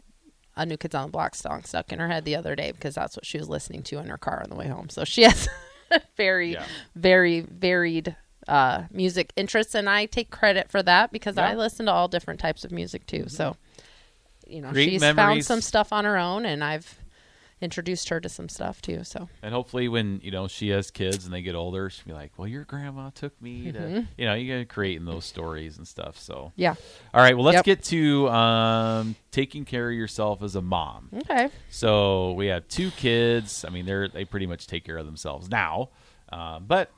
a 0.55 0.65
New 0.65 0.77
Kids 0.77 0.93
on 0.95 1.07
the 1.07 1.11
Block 1.11 1.35
song 1.35 1.63
stuck 1.63 1.91
in 1.93 1.99
her 1.99 2.07
head 2.07 2.25
the 2.25 2.35
other 2.35 2.55
day 2.55 2.71
because 2.71 2.95
that's 2.95 3.15
what 3.15 3.25
she 3.25 3.37
was 3.37 3.47
listening 3.49 3.83
to 3.83 3.97
in 3.99 4.07
her 4.07 4.17
car 4.17 4.41
on 4.43 4.49
the 4.49 4.55
way 4.55 4.67
home. 4.67 4.89
So 4.89 5.03
she 5.03 5.23
has 5.23 5.47
very, 6.17 6.53
Yeah. 6.53 6.65
very 6.95 7.41
varied 7.41 8.15
uh, 8.47 8.83
music 8.91 9.31
interests, 9.35 9.75
and 9.75 9.89
I 9.89 10.07
take 10.07 10.29
credit 10.31 10.69
for 10.71 10.81
that 10.83 11.11
because 11.11 11.37
I 11.37 11.53
listen 11.53 11.85
to 11.85 11.91
all 11.91 12.07
different 12.07 12.39
types 12.39 12.65
of 12.65 12.71
music 12.71 13.05
too. 13.05 13.25
So, 13.29 13.55
you 14.47 14.61
know, 14.61 14.71
Great 14.71 14.89
she's 14.89 15.01
found 15.03 15.45
some 15.45 15.61
stuff 15.61 15.93
on 15.93 16.05
her 16.05 16.17
own, 16.17 16.45
and 16.45 16.63
I've 16.63 16.97
introduced 17.61 18.09
her 18.09 18.19
to 18.19 18.27
some 18.27 18.49
stuff 18.49 18.81
too. 18.81 19.03
So, 19.03 19.29
And 19.43 19.53
hopefully, 19.53 19.87
when 19.87 20.19
you 20.23 20.31
know 20.31 20.47
she 20.47 20.69
has 20.69 20.89
kids 20.91 21.25
and 21.25 21.33
they 21.33 21.41
get 21.41 21.55
older, 21.55 21.89
she'll 21.89 22.05
be 22.07 22.13
like, 22.13 22.31
"Well, 22.37 22.47
your 22.47 22.63
grandma 22.63 23.11
took 23.11 23.39
me 23.41 23.71
to," 23.71 24.05
you 24.17 24.25
know, 24.25 24.33
you 24.33 24.57
got 24.57 24.67
creating 24.73 25.05
those 25.05 25.25
stories 25.25 25.77
and 25.77 25.87
stuff. 25.87 26.17
So, 26.17 26.51
yeah. 26.55 26.75
all 27.13 27.21
right, 27.21 27.35
well, 27.35 27.45
let's 27.45 27.57
Yep. 27.57 27.65
get 27.65 27.83
to 27.85 28.29
um, 28.29 29.15
taking 29.31 29.63
care 29.65 29.89
of 29.89 29.95
yourself 29.95 30.41
as 30.41 30.55
a 30.55 30.61
mom. 30.61 31.09
Okay. 31.13 31.49
So 31.69 32.33
we 32.33 32.47
have 32.47 32.67
two 32.67 32.91
kids. 32.91 33.63
I 33.65 33.69
mean, 33.69 33.85
they're 33.85 34.07
they 34.07 34.25
pretty 34.25 34.47
much 34.47 34.67
take 34.67 34.83
care 34.83 34.97
of 34.97 35.05
themselves 35.05 35.49
now, 35.49 35.89
um, 36.31 36.65
but 36.67 36.89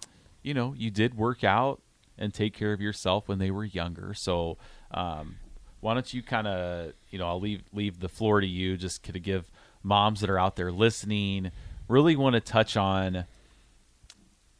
you 0.42 0.54
know, 0.54 0.74
you 0.78 0.92
did 0.92 1.16
work 1.16 1.44
out 1.44 1.82
and 2.18 2.34
take 2.34 2.54
care 2.54 2.74
of 2.74 2.82
yourself 2.82 3.28
when 3.28 3.40
they 3.40 3.50
were 3.50 3.64
younger. 3.66 4.14
So 4.14 4.58
um, 4.92 5.38
why 5.80 5.94
don't 5.96 6.14
you 6.14 6.22
kind 6.22 6.48
of 6.48 6.94
you 7.10 7.18
know 7.20 7.28
I'll 7.28 7.40
leave 7.40 7.64
leave 7.74 8.00
the 8.00 8.10
floor 8.10 8.40
to 8.42 8.48
you 8.48 8.78
just 8.78 9.04
to 9.04 9.20
give 9.20 9.50
moms 9.84 10.22
that 10.22 10.30
are 10.30 10.40
out 10.40 10.56
there 10.56 10.72
listening 10.72 11.52
really 11.88 12.16
want 12.16 12.34
to 12.34 12.40
touch 12.40 12.76
on 12.78 13.26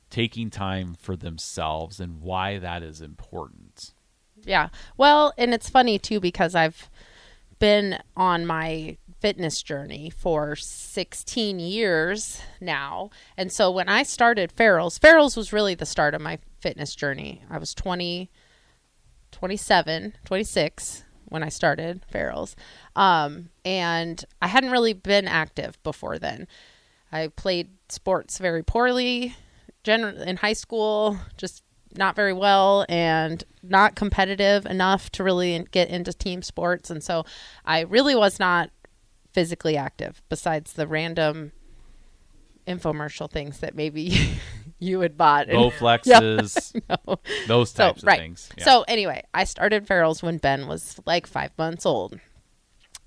taking 0.10 0.50
time 0.50 0.96
for 1.00 1.16
themselves 1.16 2.00
and 2.00 2.22
why 2.22 2.60
that 2.60 2.84
is 2.84 3.02
important. 3.02 3.94
Yeah. 4.46 4.70
Well, 4.98 5.34
and 5.38 5.54
it's 5.54 5.70
funny 5.70 5.98
too 5.98 6.20
because 6.20 6.54
I've 6.54 6.90
been 7.60 7.98
on 8.16 8.46
my 8.46 8.98
fitness 9.20 9.64
journey 9.64 10.10
for 10.10 10.56
16 10.56 11.60
years 11.60 12.42
now. 12.60 13.10
And 13.38 13.52
so 13.52 13.72
when 13.72 13.88
I 13.88 14.04
started 14.04 14.52
Farrell's, 14.52 14.98
Farrell's 14.98 15.38
was 15.38 15.54
really 15.54 15.76
the 15.76 15.86
start 15.86 16.14
of 16.14 16.22
my 16.22 16.40
fitness 16.60 16.94
journey. 16.94 17.42
I 17.50 17.58
was 17.58 17.74
20 17.74 18.30
27, 19.32 20.14
26 20.24 21.03
when 21.34 21.42
I 21.42 21.50
started 21.50 22.06
Farrell's. 22.12 22.56
Um, 22.96 23.50
and 23.66 24.24
I 24.40 24.48
hadn't 24.48 24.70
really 24.70 24.94
been 24.94 25.28
active 25.28 25.82
before 25.82 26.20
then. 26.20 26.48
I 27.12 27.30
played 27.30 27.70
sports 27.90 28.38
very 28.38 28.64
poorly 28.64 29.36
gen- 29.84 30.18
in 30.28 30.38
high 30.38 30.54
school, 30.54 31.18
just 31.36 31.64
not 31.96 32.16
very 32.16 32.34
well 32.34 32.86
and 32.88 33.44
not 33.64 33.96
competitive 33.96 34.68
enough 34.68 35.10
to 35.12 35.24
really 35.24 35.66
get 35.72 35.90
into 35.90 36.14
team 36.14 36.44
sports. 36.44 36.92
And 36.92 37.04
so 37.04 37.26
I 37.66 37.82
really 37.82 38.16
was 38.16 38.40
not 38.40 38.70
physically 39.32 39.76
active 39.76 40.22
besides 40.30 40.74
the 40.74 40.86
random 40.86 41.52
infomercial 42.68 43.30
things 43.30 43.60
that 43.60 43.74
maybe 43.76 44.16
you 44.84 45.00
had 45.02 45.18
bought. 45.18 45.48
Bow 45.48 45.70
flexes, 45.80 46.74
No. 46.90 47.20
those 47.48 47.72
So, 47.72 47.88
types 47.90 48.04
of 48.04 48.08
right. 48.08 48.20
things. 48.20 48.50
Yeah. 48.58 48.64
So 48.66 48.84
anyway, 48.88 49.24
I 49.34 49.44
started 49.46 49.88
Farrell's 49.88 50.22
when 50.22 50.38
Ben 50.38 50.68
was 50.68 51.00
like 51.06 51.26
five 51.28 51.52
months 51.58 51.86
old. 51.86 52.20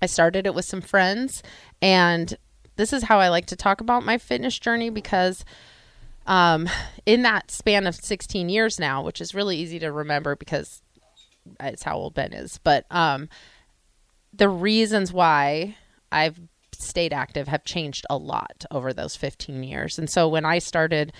I 0.01 0.05
started 0.05 0.45
it 0.45 0.53
with 0.53 0.65
some 0.65 0.81
friends, 0.81 1.41
and 1.81 2.35
this 2.75 2.93
is 2.93 3.03
how 3.03 3.19
I 3.19 3.29
like 3.29 3.47
to 3.47 3.55
talk 3.55 3.81
about 3.81 4.05
my 4.05 4.17
fitness 4.17 4.57
journey 4.59 4.89
because 4.91 5.43
um, 6.27 6.69
in 7.05 7.23
that 7.23 7.49
span 7.49 7.87
of 7.87 7.95
16 7.95 8.49
years 8.49 8.79
now, 8.79 9.01
which 9.01 9.21
is 9.21 9.33
really 9.33 9.57
easy 9.57 9.79
to 9.79 9.91
remember 9.91 10.35
because 10.35 10.81
it's 11.59 11.83
how 11.83 11.95
old 11.95 12.13
Ben 12.13 12.33
is. 12.33 12.59
But 12.63 12.85
um, 12.91 13.29
the 14.33 14.49
reasons 14.49 15.11
why 15.13 15.75
I've 16.11 16.39
stayed 16.73 17.13
active 17.13 17.47
have 17.47 17.63
changed 17.63 18.05
a 18.09 18.17
lot 18.17 18.65
over 18.69 18.93
those 18.93 19.15
15 19.15 19.63
years. 19.63 19.97
And 19.97 20.09
so 20.09 20.27
when 20.27 20.45
I 20.45 20.59
started 20.59 21.11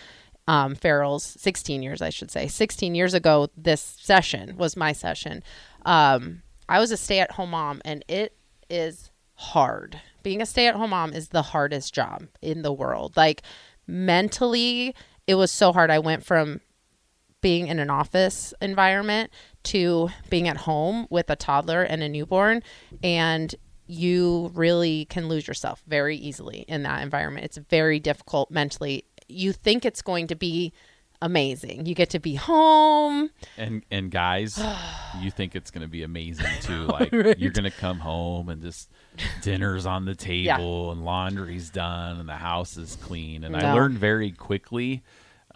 um, 0.47 0.75
Farrell's 0.75 1.23
16 1.23 1.83
years, 1.83 2.01
I 2.01 2.09
should 2.09 2.31
say, 2.31 2.47
16 2.47 2.95
years 2.95 3.13
ago, 3.13 3.49
this 3.57 3.81
session 3.81 4.57
was 4.57 4.77
my 4.77 4.93
session. 4.93 5.43
Um, 5.85 6.43
I 6.69 6.79
was 6.79 6.91
a 6.91 6.97
stay 6.97 7.19
at 7.19 7.31
home 7.31 7.51
mom, 7.51 7.81
and 7.83 8.03
it 8.07 8.37
is 8.69 9.11
hard. 9.33 9.99
Being 10.23 10.41
a 10.41 10.45
stay 10.45 10.67
at 10.67 10.75
home 10.75 10.91
mom 10.91 11.13
is 11.13 11.29
the 11.29 11.41
hardest 11.41 11.93
job 11.93 12.27
in 12.41 12.61
the 12.61 12.73
world. 12.73 13.15
Like 13.15 13.43
mentally, 13.85 14.95
it 15.27 15.35
was 15.35 15.51
so 15.51 15.71
hard. 15.71 15.91
I 15.91 15.99
went 15.99 16.25
from 16.25 16.61
being 17.41 17.67
in 17.67 17.79
an 17.79 17.89
office 17.89 18.53
environment 18.61 19.31
to 19.63 20.09
being 20.29 20.47
at 20.47 20.57
home 20.57 21.07
with 21.09 21.29
a 21.29 21.35
toddler 21.35 21.83
and 21.83 22.01
a 22.01 22.09
newborn 22.09 22.63
and 23.03 23.53
you 23.85 24.51
really 24.53 25.05
can 25.05 25.29
lose 25.29 25.47
yourself 25.47 25.81
very 25.87 26.17
easily 26.17 26.65
in 26.67 26.83
that 26.83 27.01
environment. 27.01 27.45
It's 27.45 27.57
very 27.57 27.99
difficult 27.99 28.51
mentally. 28.51 29.05
You 29.27 29.53
think 29.53 29.85
it's 29.85 30.01
going 30.01 30.27
to 30.27 30.35
be 30.35 30.73
amazing. 31.21 31.85
You 31.85 31.95
get 31.95 32.11
to 32.11 32.19
be 32.19 32.35
home. 32.35 33.29
And 33.57 33.83
and 33.91 34.11
guys, 34.11 34.61
you 35.19 35.31
think 35.31 35.55
it's 35.55 35.71
going 35.71 35.81
to 35.81 35.87
be 35.87 36.03
amazing 36.03 36.45
too. 36.61 36.85
Like 36.85 37.11
you're 37.11 37.51
going 37.51 37.63
to 37.63 37.71
come 37.71 37.99
home 37.99 38.49
and 38.49 38.61
just 38.61 38.89
dinner's 39.41 39.85
on 39.85 40.05
the 40.05 40.15
table 40.15 40.91
and 40.91 41.03
laundry's 41.03 41.69
done 41.69 42.19
and 42.19 42.29
the 42.29 42.35
house 42.35 42.77
is 42.77 42.95
clean. 43.01 43.43
And 43.43 43.55
I 43.55 43.73
learned 43.73 43.97
very 43.97 44.31
quickly 44.31 45.03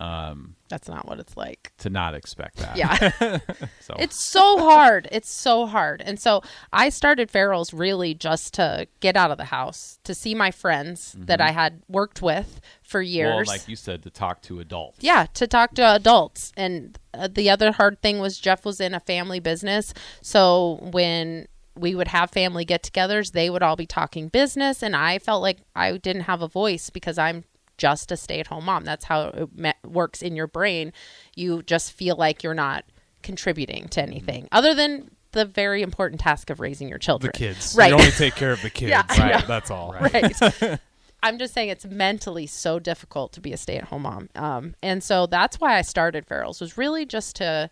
um, 0.01 0.55
That's 0.67 0.88
not 0.88 1.08
what 1.08 1.20
it's 1.20 1.38
like. 1.38 1.74
to 1.79 1.89
not 1.91 2.15
expect 2.15 2.58
that. 2.58 2.75
Yeah. 2.75 3.38
So 3.81 3.96
It's 4.00 4.31
so 4.31 4.58
hard. 4.58 5.08
It's 5.12 5.29
so 5.29 5.65
hard. 5.65 6.01
And 6.03 6.20
so 6.20 6.41
I 6.74 6.89
started 6.89 7.29
Farrell's 7.29 7.74
really 7.74 8.13
just 8.13 8.53
to 8.55 8.88
get 9.00 9.15
out 9.15 9.31
of 9.31 9.38
the 9.38 9.46
house, 9.46 10.00
to 10.03 10.15
see 10.15 10.34
my 10.34 10.50
friends 10.51 11.15
that 11.20 11.41
I 11.41 11.51
had 11.51 11.81
worked 11.88 12.22
with 12.22 12.62
for 12.84 13.01
years. 13.01 13.29
Mm-hmm. 13.29 13.38
well, 13.38 13.46
like 13.46 13.67
you 13.67 13.75
said, 13.75 14.03
to 14.03 14.10
talk 14.10 14.41
to 14.43 14.60
adults. 14.60 15.00
yeah, 15.01 15.27
to 15.36 15.48
talk 15.48 15.74
to 15.75 15.96
adults. 15.96 16.51
And 16.58 16.98
uh, 17.13 17.27
the 17.31 17.50
other 17.50 17.72
hard 17.72 18.01
thing 18.01 18.20
was 18.20 18.38
Jeff 18.39 18.65
was 18.65 18.79
in 18.79 18.93
a 18.93 19.00
family 19.00 19.39
business. 19.39 19.93
So 20.22 20.79
when 20.91 21.48
we 21.75 21.96
would 21.96 22.10
have 22.10 22.31
family 22.31 22.65
get 22.65 22.84
togethers, 22.84 23.31
they 23.31 23.50
would 23.50 23.63
all 23.63 23.75
be 23.75 23.86
talking 23.86 24.27
business. 24.29 24.84
And 24.84 24.96
I 24.96 25.20
felt 25.20 25.41
like 25.41 25.60
I 25.75 25.98
didn't 25.98 26.24
have 26.24 26.41
a 26.41 26.48
voice 26.48 26.89
because 26.89 27.17
I'm 27.17 27.43
just 27.82 28.12
a 28.12 28.18
stay 28.18 28.40
at 28.40 28.46
home 28.46 28.66
mom. 28.66 28.84
That's 28.84 29.06
how 29.06 29.30
it 29.30 29.58
me- 29.58 29.74
works 29.84 30.22
in 30.22 30.36
your 30.36 30.46
brain. 30.46 30.94
You 31.36 31.64
just 31.64 31.92
feel 31.94 32.16
like 32.16 32.44
you're 32.44 32.54
not 32.54 32.86
contributing 33.24 33.88
to 33.88 34.04
anything 34.04 34.48
other 34.52 34.76
than 34.76 35.10
the 35.32 35.46
very 35.46 35.82
important 35.82 36.22
task 36.22 36.52
of 36.52 36.60
raising 36.60 36.88
your 36.88 37.00
children. 37.00 37.32
The 37.34 37.40
kids. 37.40 37.76
Right. 37.76 37.90
You 37.90 37.96
only 37.96 38.12
take 38.12 38.36
care 38.36 38.52
of 38.52 38.62
the 38.62 38.70
kids. 38.80 38.92
Yeah, 38.92 39.04
right. 39.18 39.48
That's 39.48 39.72
all. 39.72 39.94
right. 40.00 40.80
I'm 41.24 41.40
just 41.40 41.56
saying 41.56 41.70
it's 41.70 41.86
mentally 41.86 42.46
so 42.46 42.78
difficult 42.78 43.32
to 43.34 43.42
be 43.42 43.52
a 43.52 43.58
stay-at-home 43.58 44.04
mom, 44.04 44.30
um, 44.36 44.76
and 44.84 45.04
so 45.04 45.26
that's 45.26 45.60
why 45.60 45.78
I 45.78 45.82
started 45.82 46.28
Farrell's 46.28 46.62
was 46.62 46.78
really 46.78 47.06
just 47.06 47.36
to, 47.38 47.70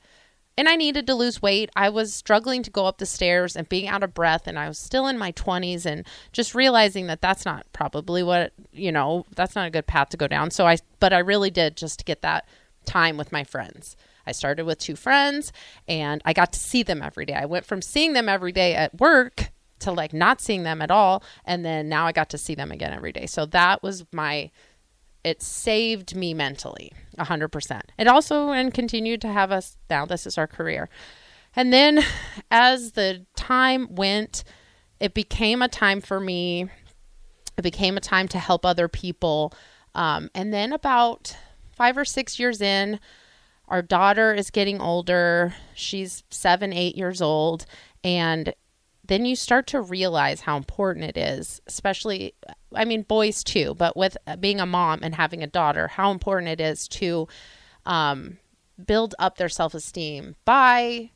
and 0.59 0.67
I 0.67 0.75
needed 0.75 1.07
to 1.07 1.15
lose 1.15 1.41
weight. 1.41 1.69
I 1.73 1.87
was 1.87 2.13
struggling 2.13 2.63
to 2.63 2.69
go 2.69 2.85
up 2.85 2.97
the 2.97 3.05
stairs 3.05 3.55
and 3.55 3.69
being 3.69 3.87
out 3.87 4.03
of 4.03 4.13
breath, 4.13 4.45
and 4.45 4.59
I 4.59 4.67
was 4.67 4.77
still 4.77 5.07
in 5.07 5.17
my 5.17 5.31
20s, 5.31 5.85
and 5.85 6.05
just 6.33 6.53
realizing 6.53 7.07
that 7.07 7.21
that's 7.21 7.45
not 7.45 7.65
probably 7.71 8.23
what 8.23 8.51
you 8.73 8.91
know 8.91 9.25
that's 9.37 9.55
not 9.55 9.67
a 9.67 9.71
good 9.71 9.87
path 9.87 10.09
to 10.09 10.17
go 10.17 10.27
down. 10.27 10.51
So 10.51 10.67
I, 10.67 10.79
but 10.99 11.13
I 11.13 11.19
really 11.19 11.49
did 11.49 11.77
just 11.77 11.99
to 11.99 12.05
get 12.05 12.21
that 12.23 12.45
time 12.83 13.15
with 13.15 13.31
my 13.31 13.45
friends. 13.45 13.95
I 14.27 14.33
started 14.33 14.65
with 14.65 14.79
two 14.79 14.97
friends, 14.97 15.53
and 15.87 16.21
I 16.25 16.33
got 16.33 16.51
to 16.51 16.59
see 16.59 16.83
them 16.83 17.01
every 17.01 17.25
day. 17.25 17.35
I 17.35 17.45
went 17.45 17.65
from 17.65 17.81
seeing 17.81 18.11
them 18.11 18.27
every 18.27 18.51
day 18.51 18.75
at 18.75 18.99
work 18.99 19.51
to 19.79 19.93
like 19.93 20.11
not 20.11 20.41
seeing 20.41 20.63
them 20.63 20.81
at 20.81 20.91
all 20.91 21.23
and 21.45 21.63
then 21.63 21.87
now 21.87 22.05
i 22.05 22.11
got 22.11 22.29
to 22.29 22.37
see 22.37 22.53
them 22.53 22.69
again 22.69 22.91
every 22.91 23.13
day 23.13 23.25
so 23.25 23.45
that 23.45 23.81
was 23.81 24.03
my 24.11 24.51
it 25.23 25.41
saved 25.41 26.15
me 26.15 26.33
mentally 26.33 26.91
100% 27.17 27.81
it 27.97 28.07
also 28.07 28.51
and 28.51 28.73
continued 28.73 29.21
to 29.21 29.27
have 29.27 29.51
us 29.51 29.77
now 29.89 30.05
this 30.05 30.25
is 30.25 30.37
our 30.37 30.47
career. 30.47 30.89
And 31.55 31.73
then 31.73 32.03
as 32.51 32.93
the 32.93 33.25
time 33.35 33.87
went 33.95 34.43
it 34.99 35.13
became 35.13 35.61
a 35.61 35.67
time 35.67 36.01
for 36.01 36.19
me 36.19 36.69
it 37.57 37.61
became 37.61 37.97
a 37.97 38.01
time 38.01 38.27
to 38.29 38.39
help 38.39 38.65
other 38.65 38.87
people. 38.87 39.53
Um, 39.93 40.29
and 40.33 40.53
then 40.53 40.71
about 40.71 41.35
five 41.75 41.97
or 41.97 42.05
six 42.05 42.39
years 42.39 42.61
in 42.61 42.99
our 43.67 43.81
daughter 43.81 44.33
is 44.33 44.49
getting 44.49 44.81
older. 44.81 45.53
She's 45.75 46.23
seven 46.29 46.73
eight 46.73 46.95
years 46.95 47.21
old. 47.21 47.65
And 48.03 48.53
then 49.09 49.25
you 49.25 49.35
start 49.35 49.65
to 49.67 49.81
realize 49.81 50.41
how 50.41 50.55
important 50.55 51.03
it 51.03 51.17
is, 51.17 51.61
especially, 51.65 52.35
I 52.73 52.85
mean, 52.85 53.01
boys 53.01 53.43
too, 53.43 53.73
but 53.75 53.97
with 53.97 54.15
being 54.39 54.59
a 54.59 54.67
mom 54.67 54.99
and 55.01 55.15
having 55.15 55.41
a 55.41 55.47
daughter, 55.47 55.87
how 55.87 56.11
important 56.11 56.49
it 56.49 56.61
is 56.61 56.87
to 56.89 57.27
um, 57.87 58.37
build 58.83 59.15
up 59.17 59.37
their 59.37 59.49
self 59.49 59.73
esteem 59.73 60.35
by 60.45 61.09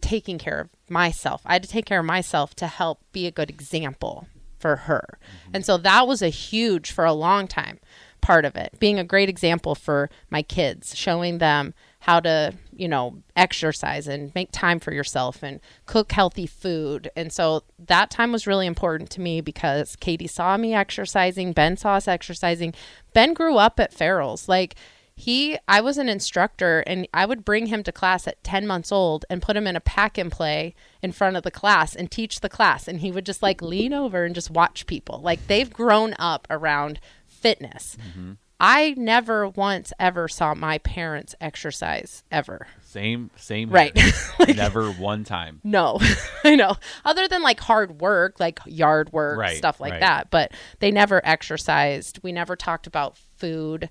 taking 0.00 0.38
care 0.38 0.60
of 0.60 0.70
myself. 0.88 1.42
I 1.44 1.52
had 1.52 1.62
to 1.62 1.68
take 1.68 1.84
care 1.84 2.00
of 2.00 2.06
myself 2.06 2.54
to 2.56 2.66
help 2.66 3.00
be 3.12 3.26
a 3.26 3.30
good 3.30 3.50
example 3.50 4.26
for 4.58 4.76
her. 4.76 5.18
And 5.52 5.64
so 5.64 5.76
that 5.76 6.08
was 6.08 6.22
a 6.22 6.28
huge, 6.28 6.90
for 6.90 7.04
a 7.04 7.12
long 7.12 7.46
time, 7.46 7.80
part 8.22 8.46
of 8.46 8.56
it. 8.56 8.78
Being 8.78 8.98
a 8.98 9.04
great 9.04 9.28
example 9.28 9.74
for 9.74 10.08
my 10.30 10.40
kids, 10.40 10.96
showing 10.96 11.36
them 11.36 11.74
how 12.00 12.20
to, 12.20 12.54
you 12.76 12.88
know, 12.88 13.22
exercise 13.34 14.06
and 14.06 14.34
make 14.34 14.50
time 14.52 14.80
for 14.80 14.92
yourself 14.92 15.42
and 15.42 15.60
cook 15.86 16.12
healthy 16.12 16.46
food. 16.46 17.10
And 17.16 17.32
so 17.32 17.64
that 17.78 18.10
time 18.10 18.32
was 18.32 18.46
really 18.46 18.66
important 18.66 19.10
to 19.10 19.20
me 19.20 19.40
because 19.40 19.96
Katie 19.96 20.26
saw 20.26 20.56
me 20.56 20.74
exercising, 20.74 21.52
Ben 21.52 21.76
saw 21.76 21.94
us 21.94 22.08
exercising. 22.08 22.74
Ben 23.14 23.34
grew 23.34 23.56
up 23.56 23.80
at 23.80 23.94
Farrell's. 23.94 24.48
Like, 24.48 24.76
he 25.18 25.56
i 25.66 25.80
was 25.80 25.96
an 25.96 26.10
instructor 26.10 26.80
and 26.86 27.08
i 27.14 27.24
would 27.24 27.42
bring 27.42 27.66
him 27.66 27.82
to 27.82 27.90
class 27.90 28.28
at 28.28 28.42
10 28.44 28.66
months 28.66 28.92
old 28.92 29.24
and 29.30 29.40
put 29.40 29.56
him 29.56 29.66
in 29.66 29.74
a 29.74 29.80
pack 29.80 30.18
and 30.18 30.30
play 30.30 30.74
in 31.02 31.10
front 31.10 31.36
of 31.36 31.42
the 31.42 31.50
class 31.50 31.96
and 31.96 32.10
teach 32.10 32.40
the 32.40 32.50
class 32.50 32.86
and 32.86 33.00
he 33.00 33.10
would 33.10 33.24
just 33.24 33.42
like 33.42 33.62
lean 33.62 33.94
over 33.94 34.24
and 34.24 34.34
just 34.34 34.50
watch 34.50 34.86
people 34.86 35.18
like 35.20 35.46
they've 35.46 35.72
grown 35.72 36.14
up 36.18 36.46
around 36.50 37.00
fitness 37.26 37.96
mm-hmm. 38.10 38.32
I 38.60 38.94
never 38.96 39.48
once 39.48 39.92
ever 39.98 40.28
saw 40.28 40.54
my 40.54 40.78
parents 40.78 41.34
exercise 41.40 42.24
ever 42.30 42.66
Same, 42.82 43.30
same. 43.36 43.68
Right. 43.70 43.96
here. 43.98 44.54
Never 44.54 44.90
one 44.92 45.24
time. 45.24 45.60
no, 45.62 45.98
I 46.44 46.54
know. 46.56 46.76
Other 47.04 47.28
than 47.28 47.42
like 47.42 47.60
hard 47.60 48.00
work, 48.00 48.40
like 48.40 48.58
yard 48.64 49.12
work, 49.12 49.38
Right, 49.38 49.58
stuff 49.58 49.80
like 49.80 49.92
right. 49.92 50.00
that. 50.00 50.30
But 50.30 50.52
they 50.78 50.90
never 50.90 51.20
exercised. 51.22 52.20
We 52.22 52.32
never 52.32 52.56
talked 52.56 52.86
about 52.86 53.18
food 53.36 53.90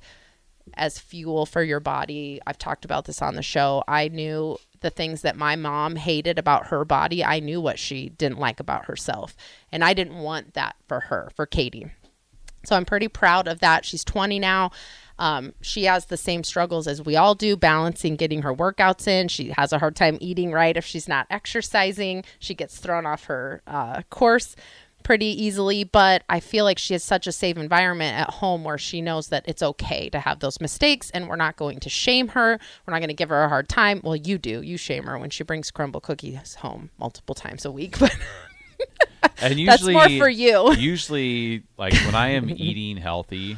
as 0.73 0.97
fuel 0.97 1.45
for 1.45 1.61
your 1.61 1.79
body. 1.79 2.39
I've 2.47 2.57
talked 2.57 2.83
about 2.83 3.05
this 3.05 3.21
on 3.21 3.35
the 3.35 3.43
show. 3.43 3.83
I 3.87 4.07
knew 4.07 4.57
the 4.81 4.89
things 4.89 5.21
that 5.21 5.35
my 5.35 5.55
mom 5.55 5.97
hated 5.97 6.39
about 6.39 6.67
her 6.67 6.83
body. 6.83 7.23
I 7.23 7.39
knew 7.39 7.61
what 7.61 7.77
she 7.77 8.09
didn't 8.09 8.39
like 8.39 8.59
about 8.59 8.85
herself. 8.85 9.35
And 9.71 9.83
I 9.83 9.93
didn't 9.93 10.17
want 10.17 10.55
that 10.55 10.75
for 10.87 11.01
her, 11.01 11.29
for 11.35 11.45
Katie. 11.45 11.91
So 12.65 12.75
I'm 12.75 12.85
pretty 12.85 13.07
proud 13.07 13.47
of 13.47 13.59
that. 13.59 13.85
She's 13.85 14.03
20 14.03 14.39
now. 14.39 14.71
Um, 15.17 15.53
she 15.61 15.85
has 15.85 16.05
the 16.07 16.17
same 16.17 16.43
struggles 16.43 16.87
as 16.87 17.01
we 17.01 17.15
all 17.15 17.35
do, 17.35 17.55
balancing 17.55 18.15
getting 18.15 18.41
her 18.41 18.53
workouts 18.53 19.07
in. 19.07 19.29
She 19.29 19.53
has 19.57 19.71
a 19.71 19.79
hard 19.79 19.95
time 19.95 20.17
eating 20.19 20.51
right 20.51 20.75
if 20.75 20.85
she's 20.85 21.07
not 21.07 21.27
exercising. 21.29 22.25
She 22.39 22.53
gets 22.53 22.77
thrown 22.79 23.05
off 23.05 23.25
her 23.25 23.61
uh, 23.65 24.01
course 24.09 24.55
pretty 25.05 25.27
easily, 25.27 25.83
but 25.83 26.23
I 26.27 26.39
feel 26.39 26.65
like 26.65 26.79
she 26.79 26.95
has 26.95 27.03
such 27.03 27.27
a 27.27 27.31
safe 27.31 27.57
environment 27.57 28.17
at 28.19 28.31
home 28.31 28.63
where 28.63 28.79
she 28.79 29.01
knows 29.01 29.27
that 29.27 29.45
it's 29.47 29.61
okay 29.61 30.09
to 30.09 30.19
have 30.19 30.39
those 30.39 30.59
mistakes 30.59 31.11
and 31.11 31.29
we're 31.29 31.35
not 31.35 31.57
going 31.57 31.79
to 31.81 31.89
shame 31.89 32.29
her. 32.29 32.59
We're 32.85 32.91
not 32.91 32.99
going 32.99 33.09
to 33.09 33.13
give 33.13 33.29
her 33.29 33.43
a 33.43 33.47
hard 33.49 33.69
time. 33.69 34.01
Well, 34.03 34.15
you 34.15 34.39
do. 34.39 34.63
You 34.63 34.77
shame 34.77 35.03
her 35.03 35.17
when 35.19 35.29
she 35.29 35.43
brings 35.43 35.71
Crumbl 35.71 36.01
cookies 36.01 36.55
home 36.55 36.89
multiple 36.97 37.35
times 37.35 37.65
a 37.65 37.71
week, 37.71 37.99
but 37.99 38.17
And 39.41 39.59
usually, 39.59 39.93
That's 39.93 40.11
more 40.11 40.25
for 40.25 40.29
you. 40.29 40.73
usually, 40.77 41.63
like 41.77 41.93
when 41.93 42.15
I 42.15 42.29
am 42.29 42.49
eating 42.49 42.97
healthy, 42.97 43.57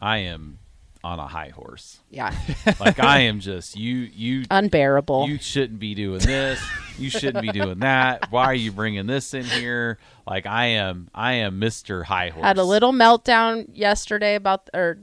I 0.00 0.18
am 0.18 0.58
on 1.04 1.18
a 1.20 1.26
high 1.26 1.48
horse. 1.50 2.00
yeah, 2.10 2.34
Like 2.80 2.98
I 3.00 3.20
am 3.20 3.40
just 3.40 3.76
you. 3.76 3.96
You 3.96 4.44
unbearable. 4.50 5.28
you 5.28 5.38
shouldn't 5.38 5.78
be 5.78 5.94
doing 5.94 6.18
this. 6.20 6.60
You 6.98 7.08
shouldn't 7.08 7.40
be 7.42 7.52
doing 7.52 7.78
that. 7.78 8.30
Why 8.30 8.44
are 8.46 8.54
you 8.54 8.72
bringing 8.72 9.06
this 9.06 9.32
in 9.32 9.44
here? 9.44 9.98
Like 10.26 10.44
I 10.46 10.66
am, 10.66 11.08
I 11.14 11.34
am 11.34 11.58
Mister 11.60 12.02
High 12.04 12.28
Horse. 12.30 12.44
had 12.44 12.58
a 12.58 12.64
little 12.64 12.92
meltdown 12.92 13.68
yesterday 13.72 14.34
about 14.34 14.68
or 14.74 14.98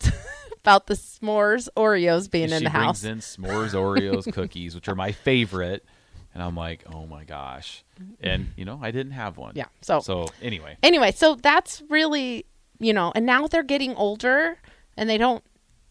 about 0.62 0.86
the 0.86 0.94
s'mores 0.94 1.68
Oreos 1.76 2.30
being 2.30 2.44
in 2.50 2.62
the 2.64 2.70
brings 2.70 2.72
house. 2.72 3.04
in 3.04 3.18
s'mores 3.18 3.72
Oreos 3.74 4.32
cookies, 4.32 4.74
which 4.74 4.88
are 4.88 4.94
my 4.94 5.12
favorite, 5.12 5.84
and 6.34 6.42
I'm 6.42 6.56
like, 6.56 6.84
oh 6.92 7.06
my 7.06 7.24
gosh. 7.24 7.84
Mm-hmm. 8.00 8.12
And 8.20 8.52
you 8.56 8.64
know, 8.64 8.78
I 8.82 8.90
didn't 8.90 9.12
have 9.12 9.36
one. 9.38 9.52
Yeah, 9.56 9.66
so- 9.80 10.00
so 10.00 10.26
anyway, 10.42 10.76
Anyway, 10.82 11.12
so 11.12 11.34
that's 11.36 11.82
really 11.88 12.44
you 12.80 12.92
know, 12.92 13.12
and 13.14 13.24
now 13.24 13.46
they're 13.46 13.62
getting 13.62 13.94
older 13.94 14.58
and 14.96 15.08
they 15.08 15.16
don't 15.16 15.44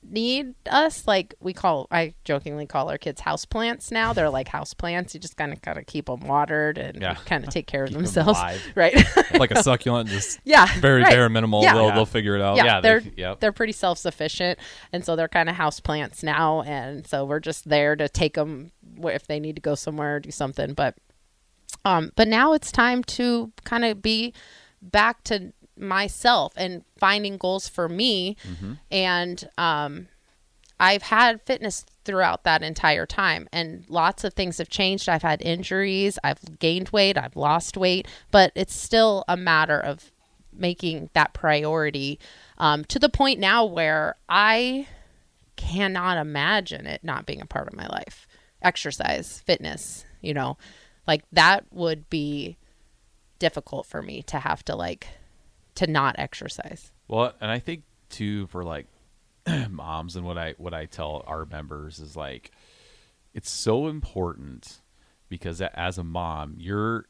need 0.10 0.54
us, 0.70 1.08
like 1.08 1.36
we 1.40 1.54
call, 1.54 1.88
I 1.92 2.14
jokingly 2.24 2.66
call 2.66 2.90
our 2.90 2.98
kids 2.98 3.22
house 3.22 3.46
plants 3.46 3.92
now. 3.92 4.14
They're 4.14 4.30
like 4.30 4.48
house 4.48 4.74
plants. 4.74 5.14
You 5.14 5.20
just 5.20 5.38
kind 5.38 5.52
of 5.54 5.62
got 5.62 5.74
to 5.74 5.84
keep 5.84 6.06
them 6.08 6.22
watered 6.22 6.78
and 6.78 7.02
Yeah. 7.02 7.16
kind 7.26 7.44
of 7.44 7.50
take 7.50 7.68
care 7.68 7.84
of 7.84 7.90
Keep 7.90 7.98
'em 7.98 8.04
themselves, 8.04 8.30
alive. 8.40 8.62
right? 8.76 8.96
like 9.40 9.52
a 9.52 9.64
succulent, 9.64 10.10
just 10.10 10.40
yeah, 10.46 10.68
very 10.80 11.02
right. 11.02 11.12
bare 11.12 11.30
minimal. 11.30 11.64
Yeah. 11.64 11.74
They'll, 11.74 11.88
Yeah. 11.88 11.96
they'll 11.96 12.06
figure 12.06 12.36
it 12.36 12.42
out. 12.42 12.58
yeah, 12.58 12.66
Yeah, 12.66 12.82
they- 12.82 12.88
they're 12.90 13.04
yep. 13.18 13.40
they're 13.40 13.52
pretty 13.52 13.74
self 13.74 13.98
sufficient, 13.98 14.60
and 14.92 15.04
so 15.06 15.16
they're 15.16 15.28
kind 15.28 15.50
of 15.50 15.56
house 15.56 15.80
plants 15.80 16.24
now, 16.24 16.62
and 16.64 17.06
so 17.08 17.26
we're 17.26 17.40
just 17.40 17.68
there 17.70 17.96
to 17.96 18.08
take 18.10 18.34
them 18.36 18.72
if 19.04 19.28
they 19.28 19.40
need 19.40 19.56
to 19.56 19.62
go 19.62 19.76
somewhere 19.76 20.16
or 20.16 20.20
do 20.20 20.32
something. 20.32 20.74
But 20.74 20.96
um, 21.86 22.12
but 22.16 22.28
now 22.28 22.54
it's 22.54 22.72
time 22.72 23.04
to 23.06 23.52
kind 23.66 23.84
of 23.84 24.02
be 24.02 24.34
back 24.82 25.24
to 25.26 25.54
myself 25.78 26.54
and 26.56 26.84
finding 26.98 27.38
goals 27.38 27.68
for 27.68 27.90
me, 27.90 28.38
and 28.92 29.50
um, 29.58 30.08
I've 30.80 31.04
had 31.04 31.42
fitness 31.42 31.86
throughout 32.06 32.44
that 32.44 32.62
entire 32.64 33.06
time, 33.06 33.48
and 33.54 33.86
lots 33.88 34.24
of 34.24 34.34
things 34.34 34.58
have 34.58 34.70
changed. 34.70 35.08
I've 35.08 35.22
had 35.22 35.42
injuries, 35.42 36.20
I've 36.24 36.60
gained 36.60 36.90
weight, 36.90 37.18
I've 37.18 37.36
lost 37.36 37.78
weight, 37.78 38.08
but 38.32 38.52
it's 38.56 38.76
still 38.76 39.24
a 39.28 39.38
matter 39.38 39.80
of 39.80 40.12
making 40.52 41.10
that 41.14 41.34
priority 41.34 42.20
um, 42.58 42.86
to 42.86 43.00
the 43.00 43.10
point 43.10 43.40
now 43.40 43.66
where 43.66 44.16
I 44.30 44.88
cannot 45.56 46.18
imagine 46.18 46.86
it 46.86 47.04
not 47.04 47.26
being 47.26 47.42
a 47.42 47.46
part 47.46 47.68
of 47.68 47.76
my 47.76 47.88
life. 47.88 48.28
Exercise, 48.62 49.42
fitness, 49.46 50.06
you 50.22 50.34
know, 50.34 50.58
like 51.08 51.24
that 51.32 51.66
would 51.72 52.10
be 52.10 52.58
difficult 53.40 53.86
for 53.86 54.02
me 54.02 54.22
to 54.24 54.40
have 54.40 54.64
to 54.66 54.76
like 54.76 55.08
to 55.76 55.88
not 55.88 56.16
exercise. 56.18 56.92
Well, 57.08 57.34
and 57.42 57.52
I 57.52 57.60
think 57.60 57.84
too 58.10 58.48
for 58.48 58.64
like 58.64 58.88
moms 59.70 60.16
and 60.16 60.26
what 60.26 60.38
I 60.38 60.56
what 60.58 60.74
I 60.74 60.86
tell 60.86 61.24
our 61.28 61.46
members 61.46 62.00
is 62.00 62.16
like 62.16 62.52
it's 63.34 63.50
so 63.50 63.88
important 63.88 64.82
because 65.30 65.62
as 65.62 65.98
a 65.98 66.04
mom, 66.04 66.56
your 66.60 67.08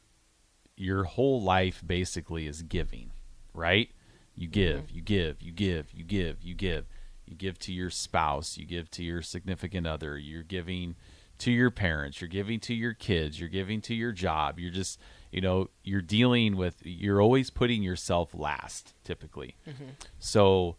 your 0.75 1.03
whole 1.03 1.41
life 1.41 1.83
basically 1.85 2.47
is 2.47 2.61
giving, 2.61 3.11
right? 3.53 3.89
You 4.35 4.47
mm-hmm. 4.47 4.51
give, 4.51 4.91
you 4.91 5.01
give, 5.01 5.41
you 5.41 5.51
give, 5.51 5.93
you 5.93 6.03
give, 6.03 6.37
you 6.41 6.55
give. 6.55 6.85
You 7.25 7.35
give 7.35 7.57
to 7.59 7.73
your 7.73 7.89
spouse, 7.89 8.57
you 8.57 8.65
give 8.65 8.91
to 8.91 9.03
your 9.03 9.21
significant 9.21 9.87
other, 9.87 10.17
you're 10.17 10.43
giving 10.43 10.95
to 11.39 11.51
your 11.51 11.71
parents, 11.71 12.19
you're 12.19 12.27
giving 12.27 12.59
to 12.61 12.73
your 12.73 12.93
kids, 12.93 13.39
you're 13.39 13.49
giving 13.49 13.81
to 13.81 13.93
your 13.93 14.11
job. 14.11 14.59
You're 14.59 14.71
just, 14.71 14.99
you 15.33 15.41
know, 15.41 15.69
you're 15.83 16.01
dealing 16.01 16.55
with 16.55 16.77
you're 16.85 17.19
always 17.21 17.49
putting 17.49 17.81
yourself 17.83 18.33
last 18.35 18.93
typically. 19.03 19.55
So 20.19 20.75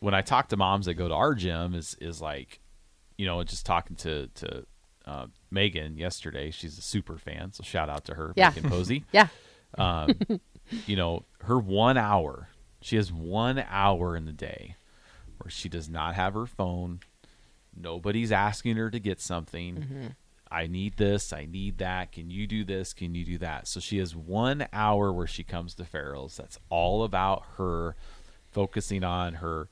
when 0.00 0.12
I 0.12 0.22
talk 0.22 0.48
to 0.48 0.56
moms 0.56 0.86
that 0.86 0.94
go 0.94 1.08
to 1.08 1.14
our 1.14 1.34
gym 1.34 1.74
is 1.74 1.96
is 2.00 2.20
like, 2.20 2.60
you 3.16 3.26
know, 3.26 3.42
just 3.44 3.64
talking 3.64 3.96
to 3.96 4.26
to 4.26 4.66
uh, 5.06 5.26
Megan 5.50 5.96
yesterday. 5.96 6.50
She's 6.50 6.76
a 6.78 6.82
super 6.82 7.16
fan, 7.16 7.52
so 7.52 7.62
shout 7.62 7.88
out 7.88 8.04
to 8.06 8.14
her, 8.14 8.32
Yeah. 8.36 8.50
Megan 8.54 8.70
Posey. 8.70 9.04
Yeah. 9.12 9.28
Um, 9.78 10.10
you 10.86 10.96
know, 10.96 11.24
her 11.44 11.58
one 11.58 11.96
hour. 11.96 12.48
She 12.82 12.96
has 12.96 13.12
one 13.12 13.64
hour 13.68 14.16
in 14.16 14.24
the 14.24 14.32
day 14.32 14.74
where 15.38 15.50
she 15.50 15.68
does 15.68 15.88
not 15.88 16.14
have 16.16 16.34
her 16.34 16.46
phone. 16.46 17.00
Nobody's 17.76 18.32
asking 18.32 18.76
her 18.76 18.90
to 18.90 18.98
get 18.98 19.20
something. 19.20 20.14
I 20.50 20.66
need 20.66 20.96
this. 20.96 21.32
I 21.32 21.46
need 21.46 21.78
that. 21.78 22.10
Can 22.12 22.30
you 22.30 22.46
do 22.46 22.64
this? 22.64 22.92
Can 22.92 23.14
you 23.14 23.24
do 23.24 23.38
that? 23.38 23.68
So 23.68 23.78
she 23.78 23.98
has 23.98 24.16
one 24.16 24.66
hour 24.72 25.12
where 25.12 25.26
she 25.28 25.44
comes 25.44 25.74
to 25.74 25.84
Farrell's. 25.84 26.36
That's 26.36 26.58
all 26.70 27.04
about 27.04 27.44
her 27.56 27.94
focusing 28.50 29.04
on 29.04 29.34
her, 29.34 29.68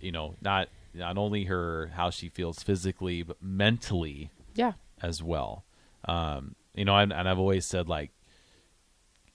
you 0.00 0.10
know, 0.12 0.36
not 0.40 0.68
not 0.94 1.16
only 1.18 1.44
her 1.44 1.90
how 1.94 2.10
she 2.10 2.28
feels 2.28 2.62
physically, 2.62 3.22
but 3.22 3.42
mentally 3.42 4.30
Yeah. 4.54 4.72
as 5.02 5.22
well. 5.22 5.64
Um, 6.06 6.54
you 6.74 6.84
know, 6.84 6.96
and, 6.96 7.12
and 7.12 7.28
I've 7.28 7.38
always 7.38 7.64
said 7.66 7.88
like 7.88 8.10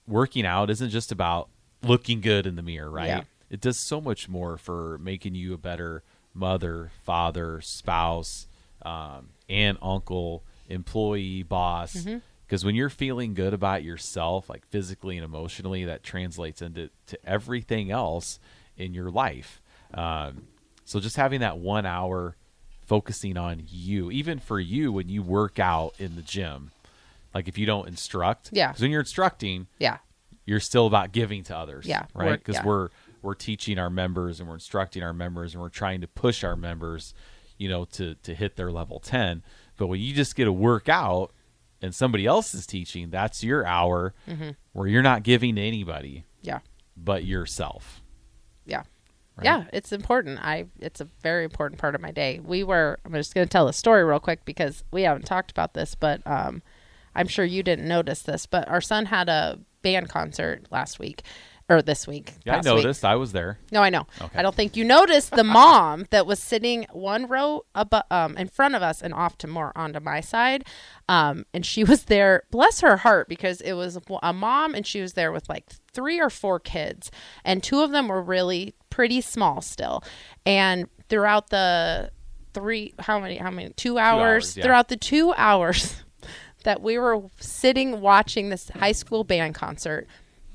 working 0.06 0.46
out 0.46 0.70
isn't 0.70 0.90
just 0.90 1.12
about 1.12 1.48
looking 1.82 2.20
good 2.20 2.46
in 2.46 2.56
the 2.56 2.62
mirror, 2.62 2.90
right? 2.90 3.08
Yeah. 3.08 3.22
It 3.50 3.60
does 3.60 3.78
so 3.78 4.00
much 4.00 4.28
more 4.28 4.56
for 4.58 4.98
making 4.98 5.34
you 5.34 5.54
a 5.54 5.58
better 5.58 6.02
mother, 6.34 6.90
father, 7.04 7.60
spouse, 7.60 8.46
um, 8.82 9.30
aunt, 9.48 9.78
uncle, 9.82 10.44
employee, 10.68 11.42
boss. 11.42 11.94
Mm-hmm. 11.94 12.18
Because 12.46 12.64
when 12.64 12.74
you're 12.74 12.88
feeling 12.88 13.34
good 13.34 13.52
about 13.52 13.82
yourself, 13.82 14.48
like 14.48 14.66
physically 14.68 15.16
and 15.18 15.24
emotionally, 15.24 15.84
that 15.84 16.02
translates 16.02 16.62
into 16.62 16.88
to 17.08 17.18
everything 17.26 17.90
else 17.90 18.38
in 18.76 18.94
your 18.94 19.10
life. 19.10 19.60
Um, 19.92 20.46
so 20.84 20.98
just 21.00 21.16
having 21.16 21.40
that 21.40 21.58
one 21.58 21.84
hour 21.84 22.36
focusing 22.86 23.36
on 23.36 23.62
you, 23.68 24.10
even 24.10 24.38
for 24.38 24.58
you 24.58 24.92
when 24.92 25.10
you 25.10 25.22
work 25.22 25.58
out 25.58 25.94
in 25.98 26.16
the 26.16 26.22
gym, 26.22 26.70
like 27.34 27.48
if 27.48 27.58
you 27.58 27.66
don't 27.66 27.86
instruct, 27.86 28.48
Yeah. 28.50 28.68
because 28.68 28.80
when 28.80 28.90
you're 28.90 29.00
instructing, 29.00 29.66
Yeah. 29.78 29.98
you're 30.46 30.58
still 30.60 30.86
about 30.86 31.12
giving 31.12 31.42
to 31.44 31.56
others, 31.56 31.84
Yeah, 31.84 32.06
right? 32.14 32.38
Because 32.38 32.56
yeah. 32.56 32.64
we're 32.64 32.88
we're 33.20 33.34
teaching 33.34 33.78
our 33.80 33.90
members 33.90 34.38
and 34.40 34.48
we're 34.48 34.54
instructing 34.54 35.02
our 35.02 35.12
members 35.12 35.52
and 35.52 35.60
we're 35.60 35.68
trying 35.68 36.00
to 36.00 36.06
push 36.06 36.44
our 36.44 36.54
members, 36.56 37.12
you 37.58 37.68
know, 37.68 37.84
to 37.86 38.14
to 38.16 38.34
hit 38.34 38.56
their 38.56 38.70
level 38.70 38.98
ten. 39.00 39.42
But 39.76 39.88
when 39.88 40.00
you 40.00 40.14
just 40.14 40.34
get 40.36 40.48
a 40.48 40.52
workout 40.52 41.32
and 41.82 41.94
somebody 41.94 42.26
else 42.26 42.54
is 42.54 42.66
teaching, 42.66 43.10
that's 43.10 43.44
your 43.44 43.66
hour 43.66 44.14
Mm-hmm. 44.28 44.50
where 44.72 44.88
you're 44.88 45.02
not 45.02 45.22
giving 45.22 45.54
to 45.56 45.60
anybody 45.62 46.24
Yeah. 46.42 46.60
but 46.96 47.24
yourself. 47.24 48.02
Yeah. 48.66 48.82
Right? 49.36 49.44
Yeah, 49.44 49.64
it's 49.72 49.92
important. 49.92 50.40
I 50.42 50.66
it's 50.80 51.00
a 51.00 51.08
very 51.22 51.44
important 51.44 51.80
part 51.80 51.94
of 51.94 52.00
my 52.00 52.10
day. 52.10 52.40
We 52.42 52.64
were 52.64 52.98
I'm 53.04 53.12
just 53.12 53.34
going 53.34 53.46
to 53.46 53.50
tell 53.50 53.68
a 53.68 53.72
story 53.72 54.02
real 54.04 54.18
quick 54.20 54.44
because 54.44 54.82
we 54.90 55.02
haven't 55.02 55.26
talked 55.26 55.50
about 55.52 55.74
this, 55.74 55.94
but 55.94 56.20
um 56.26 56.62
I'm 57.14 57.28
sure 57.28 57.44
you 57.44 57.62
didn't 57.62 57.86
notice 57.88 58.22
this, 58.22 58.46
but 58.46 58.68
our 58.68 58.80
son 58.80 59.06
had 59.06 59.28
a 59.28 59.58
band 59.82 60.08
concert 60.08 60.66
last 60.70 60.98
week 60.98 61.22
or 61.68 61.82
this 61.82 62.06
week. 62.06 62.32
Yeah, 62.44 62.52
I 62.52 62.56
past 62.56 62.66
week. 62.68 62.76
noticed. 62.76 63.04
I 63.04 63.16
was 63.16 63.32
there. 63.32 63.58
No, 63.70 63.82
I 63.82 63.90
know. 63.90 64.06
Okay. 64.20 64.38
I 64.38 64.42
don't 64.42 64.54
think 64.54 64.76
you 64.76 64.84
noticed 64.84 65.32
the 65.32 65.44
mom 65.44 66.06
that 66.10 66.26
was 66.26 66.38
sitting 66.38 66.86
one 66.92 67.26
row 67.26 67.64
above, 67.74 68.04
um, 68.10 68.36
in 68.38 68.48
front 68.48 68.74
of 68.74 68.82
us 68.82 69.02
and 69.02 69.12
off 69.12 69.36
to 69.38 69.46
more 69.46 69.72
onto 69.76 70.00
my 70.00 70.20
side. 70.20 70.64
Um, 71.08 71.44
and 71.52 71.66
she 71.66 71.84
was 71.88 72.04
there, 72.04 72.44
bless 72.50 72.80
her 72.80 72.98
heart, 72.98 73.28
because 73.28 73.60
it 73.60 73.74
was 73.74 73.98
a 74.22 74.32
mom 74.32 74.74
and 74.74 74.86
she 74.86 75.00
was 75.00 75.12
there 75.12 75.30
with 75.30 75.48
like 75.48 75.66
three 75.92 76.20
or 76.20 76.30
four 76.30 76.58
kids. 76.58 77.10
And 77.44 77.62
two 77.62 77.80
of 77.82 77.90
them 77.90 78.08
were 78.08 78.22
really 78.22 78.74
pretty 78.88 79.20
small 79.20 79.60
still. 79.60 80.02
And 80.46 80.88
throughout 81.08 81.50
the 81.50 82.10
three, 82.54 82.94
how 82.98 83.20
many, 83.20 83.36
how 83.36 83.50
many, 83.50 83.70
two 83.74 83.98
hours, 83.98 84.22
hours, 84.22 84.56
yeah. 84.56 84.64
throughout 84.64 84.88
the 84.88 84.96
two 84.96 85.34
hours 85.36 86.02
that 86.64 86.80
we 86.80 86.96
were 86.96 87.22
sitting 87.40 88.00
watching 88.00 88.48
this 88.48 88.70
high 88.70 88.92
school 88.92 89.22
band 89.22 89.54
concert, 89.54 90.06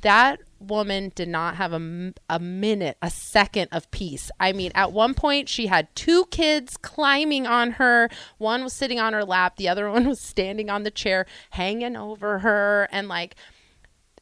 that 0.01 0.39
woman 0.63 1.11
did 1.15 1.27
not 1.27 1.55
have 1.55 1.73
a, 1.73 2.13
a 2.29 2.39
minute, 2.39 2.97
a 3.01 3.09
second 3.09 3.69
of 3.71 3.89
peace. 3.91 4.31
I 4.39 4.53
mean, 4.53 4.71
at 4.75 4.91
one 4.91 5.13
point, 5.13 5.49
she 5.49 5.67
had 5.67 5.93
two 5.95 6.25
kids 6.25 6.77
climbing 6.77 7.45
on 7.45 7.71
her. 7.71 8.09
One 8.37 8.63
was 8.63 8.73
sitting 8.73 8.99
on 8.99 9.13
her 9.13 9.25
lap, 9.25 9.57
the 9.57 9.69
other 9.69 9.89
one 9.91 10.07
was 10.07 10.19
standing 10.19 10.69
on 10.69 10.83
the 10.83 10.91
chair, 10.91 11.25
hanging 11.51 11.95
over 11.95 12.39
her. 12.39 12.87
And 12.91 13.07
like, 13.07 13.35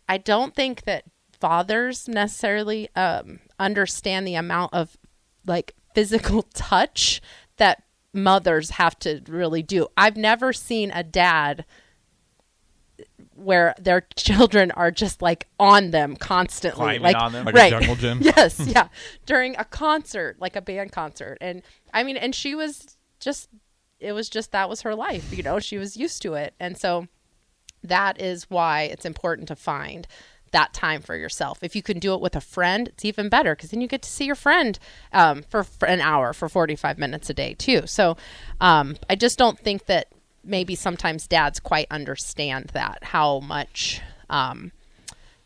I 0.08 0.18
don't 0.18 0.56
think 0.56 0.84
that 0.84 1.06
fathers 1.40 2.08
necessarily 2.08 2.90
um, 2.96 3.40
understand 3.60 4.28
the 4.28 4.36
amount 4.36 4.74
of 4.74 4.98
like 5.46 5.76
physical 5.96 6.42
touch 6.54 7.22
that 7.58 7.84
mothers 8.14 8.72
have 8.72 8.98
to 9.00 9.22
really 9.28 9.64
do. 9.64 9.88
I've 9.98 10.18
never 10.18 10.54
seen 10.54 10.92
a 10.92 11.04
dad 11.04 11.66
where 13.42 13.76
their 13.80 14.02
children 14.16 14.72
are 14.72 14.92
just 14.92 15.22
like 15.22 15.48
on 15.60 15.92
them 15.92 16.16
constantly, 16.16 17.00
Climbing 17.00 17.02
like 17.02 17.16
on 17.16 17.32
them? 17.32 17.46
Like 17.46 17.56
right. 17.56 17.74
a 17.74 17.80
jungle 17.80 17.96
gym. 17.96 18.20
yes, 18.22 18.60
yeah, 18.60 18.88
during 19.26 19.56
a 19.58 19.66
concert, 19.66 20.38
like 20.40 20.56
a 20.56 20.62
band 20.62 20.92
concert, 20.92 21.38
and 21.42 21.62
I 21.94 22.04
mean, 22.04 22.18
and 22.18 22.34
she 22.34 22.56
was 22.56 22.98
just, 23.20 23.50
it 24.00 24.14
was 24.14 24.30
just 24.30 24.52
that 24.52 24.70
was 24.70 24.82
her 24.82 24.96
life, 24.96 25.36
you 25.36 25.44
know. 25.44 25.60
She 25.60 25.78
was 25.78 25.98
used 25.98 26.22
to 26.24 26.34
it, 26.34 26.54
and 26.60 26.78
so 26.78 27.08
that 27.84 28.22
is 28.22 28.50
why 28.50 28.84
it's 28.84 29.06
important 29.06 29.48
to 29.48 29.56
find 29.56 30.08
that 30.52 30.74
time 30.74 31.02
for 31.02 31.16
yourself. 31.16 31.60
If 31.64 31.76
you 31.76 31.82
can 31.82 32.00
do 32.00 32.14
it 32.14 32.22
with 32.22 32.36
a 32.36 32.42
friend, 32.42 32.90
it's 32.90 33.06
even 33.06 33.30
better 33.30 33.56
because 33.56 33.72
then 33.72 33.82
you 33.82 33.88
get 33.88 34.02
to 34.04 34.10
see 34.10 34.26
your 34.26 34.36
friend 34.36 34.78
um, 35.14 35.44
for, 35.44 35.64
for 35.64 35.88
an 35.88 36.02
hour, 36.02 36.34
for 36.34 36.50
45 36.50 36.98
minutes 36.98 37.30
a 37.30 37.34
day, 37.34 37.54
too. 37.54 37.88
So 37.88 38.18
um, 38.60 38.98
I 39.10 39.16
just 39.16 39.38
don't 39.38 39.58
think 39.58 39.86
that 39.86 40.08
maybe 40.44 40.76
sometimes 40.76 41.28
dads 41.28 41.60
quite 41.60 41.88
understand 41.92 42.72
that, 42.74 43.00
how 43.04 43.40
much, 43.40 44.02
um, 44.30 44.72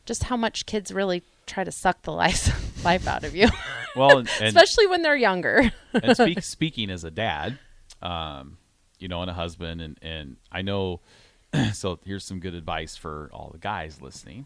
just 0.06 0.24
how 0.26 0.38
much 0.38 0.66
kids 0.66 0.92
really 0.92 1.24
try 1.46 1.64
to 1.64 1.72
suck 1.72 2.02
the 2.04 2.12
life, 2.12 2.84
life 2.86 3.08
out 3.08 3.24
of 3.24 3.36
you, 3.36 3.48
Well, 3.96 4.18
and, 4.20 4.30
and 4.40 4.48
especially 4.48 4.88
when 4.88 5.02
they're 5.02 5.16
younger. 5.16 5.72
and 5.94 6.16
speak, 6.16 6.44
speaking 6.44 6.90
as 6.90 7.04
a 7.04 7.12
dad, 7.12 7.58
um, 8.02 8.58
you 9.00 9.08
know, 9.08 9.22
and 9.22 9.30
a 9.30 9.34
husband, 9.34 9.82
and 9.82 9.98
and 10.02 10.38
I 10.52 10.62
know. 10.62 11.02
So 11.74 12.00
here's 12.04 12.26
some 12.26 12.42
good 12.42 12.54
advice 12.54 12.98
for 12.98 13.30
all 13.32 13.50
the 13.54 13.58
guys 13.58 14.02
listening. 14.02 14.46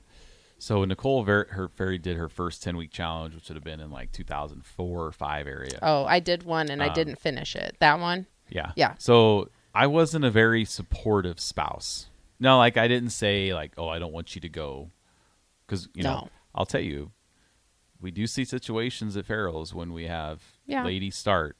So 0.60 0.86
Nicole 0.86 1.24
Ver- 1.24 1.48
her 1.52 1.68
Ferry 1.68 1.98
did 1.98 2.18
her 2.18 2.30
first 2.30 2.62
ten 2.62 2.78
week 2.78 2.92
challenge, 2.92 3.34
which 3.34 3.48
would 3.50 3.56
have 3.56 3.64
been 3.64 3.80
in 3.80 3.90
like 3.90 4.12
2004 4.12 5.06
or 5.06 5.12
five 5.12 5.48
area. 5.48 5.80
Oh, 5.82 6.06
I 6.06 6.20
did 6.20 6.44
one 6.44 6.70
and 6.70 6.84
I 6.84 6.88
Um, 6.90 6.94
didn't 6.94 7.16
finish 7.20 7.56
it. 7.56 7.78
That 7.80 8.00
one. 8.00 8.28
Yeah. 8.50 8.74
Yeah. 8.76 8.94
So 9.00 9.50
I 9.73 9.88
wasn't 9.88 10.25
a 10.25 10.32
very 10.32 10.65
supportive 10.65 11.39
spouse. 11.39 12.08
No, 12.39 12.58
like 12.58 12.77
I 12.77 12.88
didn't 12.88 13.10
say 13.12 13.53
like, 13.53 13.73
"Oh, 13.77 13.88
I 13.89 13.99
don't 13.99 14.13
want 14.13 14.34
you 14.36 14.41
to 14.41 14.49
go," 14.49 14.89
because 15.65 15.88
you 15.93 16.03
know, 16.03 16.13
No. 16.21 16.29
I'll 16.55 16.65
tell 16.65 16.82
you, 16.82 17.12
we 18.01 18.12
do 18.12 18.25
see 18.27 18.45
situations 18.45 19.15
at 19.17 19.25
Farrell's 19.25 19.73
when 19.73 19.93
we 19.93 20.05
have 20.08 20.41
Yeah. 20.65 20.84
ladies 20.86 21.15
start 21.17 21.58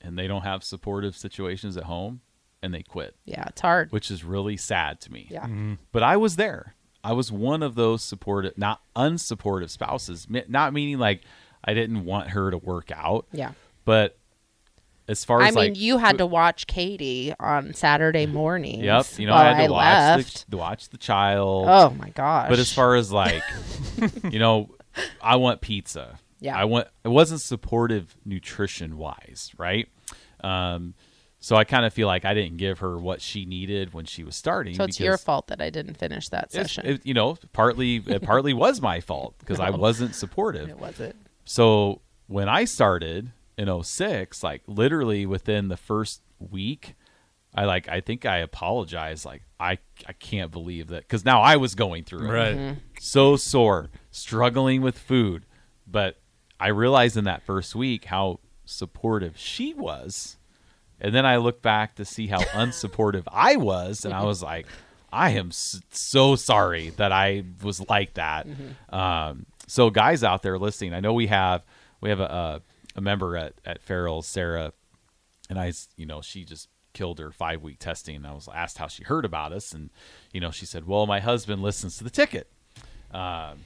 and 0.00 0.18
they 0.18 0.26
don't 0.26 0.42
have 0.42 0.64
supportive 0.64 1.16
situations 1.16 1.76
at 1.76 1.84
home 1.84 2.22
and 2.62 2.72
they 2.74 2.82
quit, 2.82 3.14
Yeah, 3.24 3.44
it's 3.48 3.60
hard. 3.60 3.92
which 3.92 4.10
is 4.10 4.24
really 4.24 4.56
sad 4.56 5.00
to 5.02 5.12
me. 5.12 5.28
Yeah. 5.30 5.44
Mm-hmm. 5.44 5.74
But 5.92 6.02
I 6.02 6.16
was 6.16 6.36
there. 6.36 6.74
I 7.04 7.12
was 7.12 7.30
one 7.32 7.62
of 7.62 7.74
those 7.74 8.02
supportive, 8.02 8.56
not 8.56 8.80
unsupportive 8.96 9.70
spouses. 9.70 10.26
Not 10.30 10.72
meaning 10.72 10.98
like 10.98 11.22
I 11.64 11.74
didn't 11.74 12.04
want 12.04 12.30
her 12.30 12.50
to 12.50 12.58
work 12.58 12.90
out, 12.90 13.26
Yeah. 13.32 13.52
but 13.84 14.18
as 15.08 15.24
far 15.24 15.42
as 15.42 15.48
I 15.56 15.60
mean, 15.60 15.70
like 15.72 15.78
you 15.80 15.98
had 15.98 16.18
to 16.18 16.26
watch 16.26 16.66
Katie 16.66 17.34
on 17.40 17.74
Saturday 17.74 18.26
mornings. 18.40 18.82
Yep. 18.82 19.06
You 19.18 19.26
know, 19.26 19.34
I 19.34 19.52
had 19.52 19.66
to 19.66 19.72
watch 19.72 20.44
the, 20.46 20.56
watch 20.56 20.88
the 20.90 20.98
child. 20.98 21.66
Oh 21.68 21.90
my 21.90 22.10
gosh. 22.10 22.48
But 22.48 22.58
as 22.58 22.72
far 22.72 22.94
as 22.96 23.12
like, 23.12 23.42
you 24.30 24.38
know, 24.38 24.70
I 25.20 25.36
want 25.36 25.60
pizza. 25.60 26.18
Yeah. 26.40 26.56
I 26.56 26.64
want. 26.64 26.88
It 27.04 27.08
wasn't 27.08 27.40
supportive 27.40 28.16
nutrition 28.24 28.96
wise, 28.96 29.52
right? 29.58 29.88
Um, 30.42 30.94
so 31.38 31.56
I 31.56 31.64
kind 31.64 31.84
of 31.84 31.92
feel 31.92 32.06
like 32.06 32.24
I 32.24 32.34
didn't 32.34 32.56
give 32.58 32.78
her 32.80 32.96
what 32.98 33.20
she 33.20 33.44
needed 33.44 33.92
when 33.92 34.04
she 34.04 34.22
was 34.22 34.36
starting. 34.36 34.74
so 34.74 34.84
it's 34.84 35.00
your 35.00 35.18
fault 35.18 35.48
that 35.48 35.60
I 35.60 35.70
didn't 35.70 35.94
finish 35.96 36.28
that 36.28 36.52
session. 36.52 36.86
it- 36.86 37.06
you 37.06 37.14
know, 37.14 37.36
partly 37.52 37.96
it 38.06 38.22
partly 38.22 38.54
was 38.54 38.80
my 38.80 39.00
fault 39.00 39.34
because 39.40 39.58
I 39.58 39.70
wasn't 39.86 40.14
supportive. 40.14 40.68
it 40.68 40.78
wasn't. 40.78 41.16
So 41.44 42.00
when 42.28 42.48
I 42.48 42.64
started 42.64 43.32
in 43.56 43.82
06, 43.82 44.42
like 44.42 44.62
literally 44.66 45.26
within 45.26 45.68
the 45.68 45.76
first 45.76 46.22
week, 46.38 46.94
I 47.54 47.64
like 47.64 47.88
I 47.88 48.00
think 48.00 48.24
I 48.24 48.38
apologized 48.38 49.24
like 49.24 49.42
I 49.60 49.78
I 50.06 50.12
can't 50.14 50.50
believe 50.50 50.88
that 50.88 51.08
cuz 51.08 51.24
now 51.24 51.42
I 51.42 51.56
was 51.56 51.74
going 51.74 52.04
through 52.04 52.30
it. 52.30 52.32
Right. 52.32 52.56
Mm-hmm. 52.56 52.78
So 52.98 53.36
sore, 53.36 53.90
struggling 54.10 54.80
with 54.80 54.98
food, 54.98 55.44
but 55.86 56.20
I 56.58 56.68
realized 56.68 57.16
in 57.16 57.24
that 57.24 57.42
first 57.42 57.74
week 57.74 58.06
how 58.06 58.40
supportive 58.64 59.36
she 59.36 59.74
was. 59.74 60.38
And 61.00 61.14
then 61.14 61.26
I 61.26 61.36
look 61.36 61.60
back 61.60 61.96
to 61.96 62.04
see 62.04 62.28
how 62.28 62.38
unsupportive 62.54 63.24
I 63.26 63.56
was 63.56 64.04
and 64.04 64.14
I 64.14 64.24
was 64.24 64.42
like 64.42 64.66
I 65.12 65.30
am 65.30 65.50
so 65.52 66.36
sorry 66.36 66.90
that 66.90 67.12
I 67.12 67.44
was 67.62 67.86
like 67.86 68.14
that. 68.14 68.46
Um, 68.88 69.44
so 69.66 69.90
guys 69.90 70.24
out 70.24 70.42
there 70.42 70.58
listening, 70.58 70.94
I 70.94 71.00
know 71.00 71.12
we 71.12 71.26
have 71.26 71.64
we 72.00 72.08
have 72.08 72.20
a, 72.20 72.24
a, 72.24 72.62
a 72.96 73.00
member 73.00 73.36
at 73.36 73.54
at 73.64 73.82
Farrell's, 73.82 74.26
Sarah, 74.26 74.72
and 75.48 75.58
I, 75.58 75.72
you 75.96 76.06
know, 76.06 76.20
she 76.20 76.44
just 76.44 76.68
killed 76.92 77.18
her 77.18 77.30
five 77.30 77.62
week 77.62 77.78
testing. 77.78 78.16
And 78.16 78.26
I 78.26 78.32
was 78.32 78.48
asked 78.52 78.78
how 78.78 78.86
she 78.88 79.04
heard 79.04 79.24
about 79.24 79.52
us, 79.52 79.72
and 79.72 79.90
you 80.32 80.40
know, 80.40 80.50
she 80.50 80.66
said, 80.66 80.86
"Well, 80.86 81.06
my 81.06 81.20
husband 81.20 81.62
listens 81.62 81.96
to 81.98 82.04
the 82.04 82.10
ticket." 82.10 82.48
Um, 83.12 83.58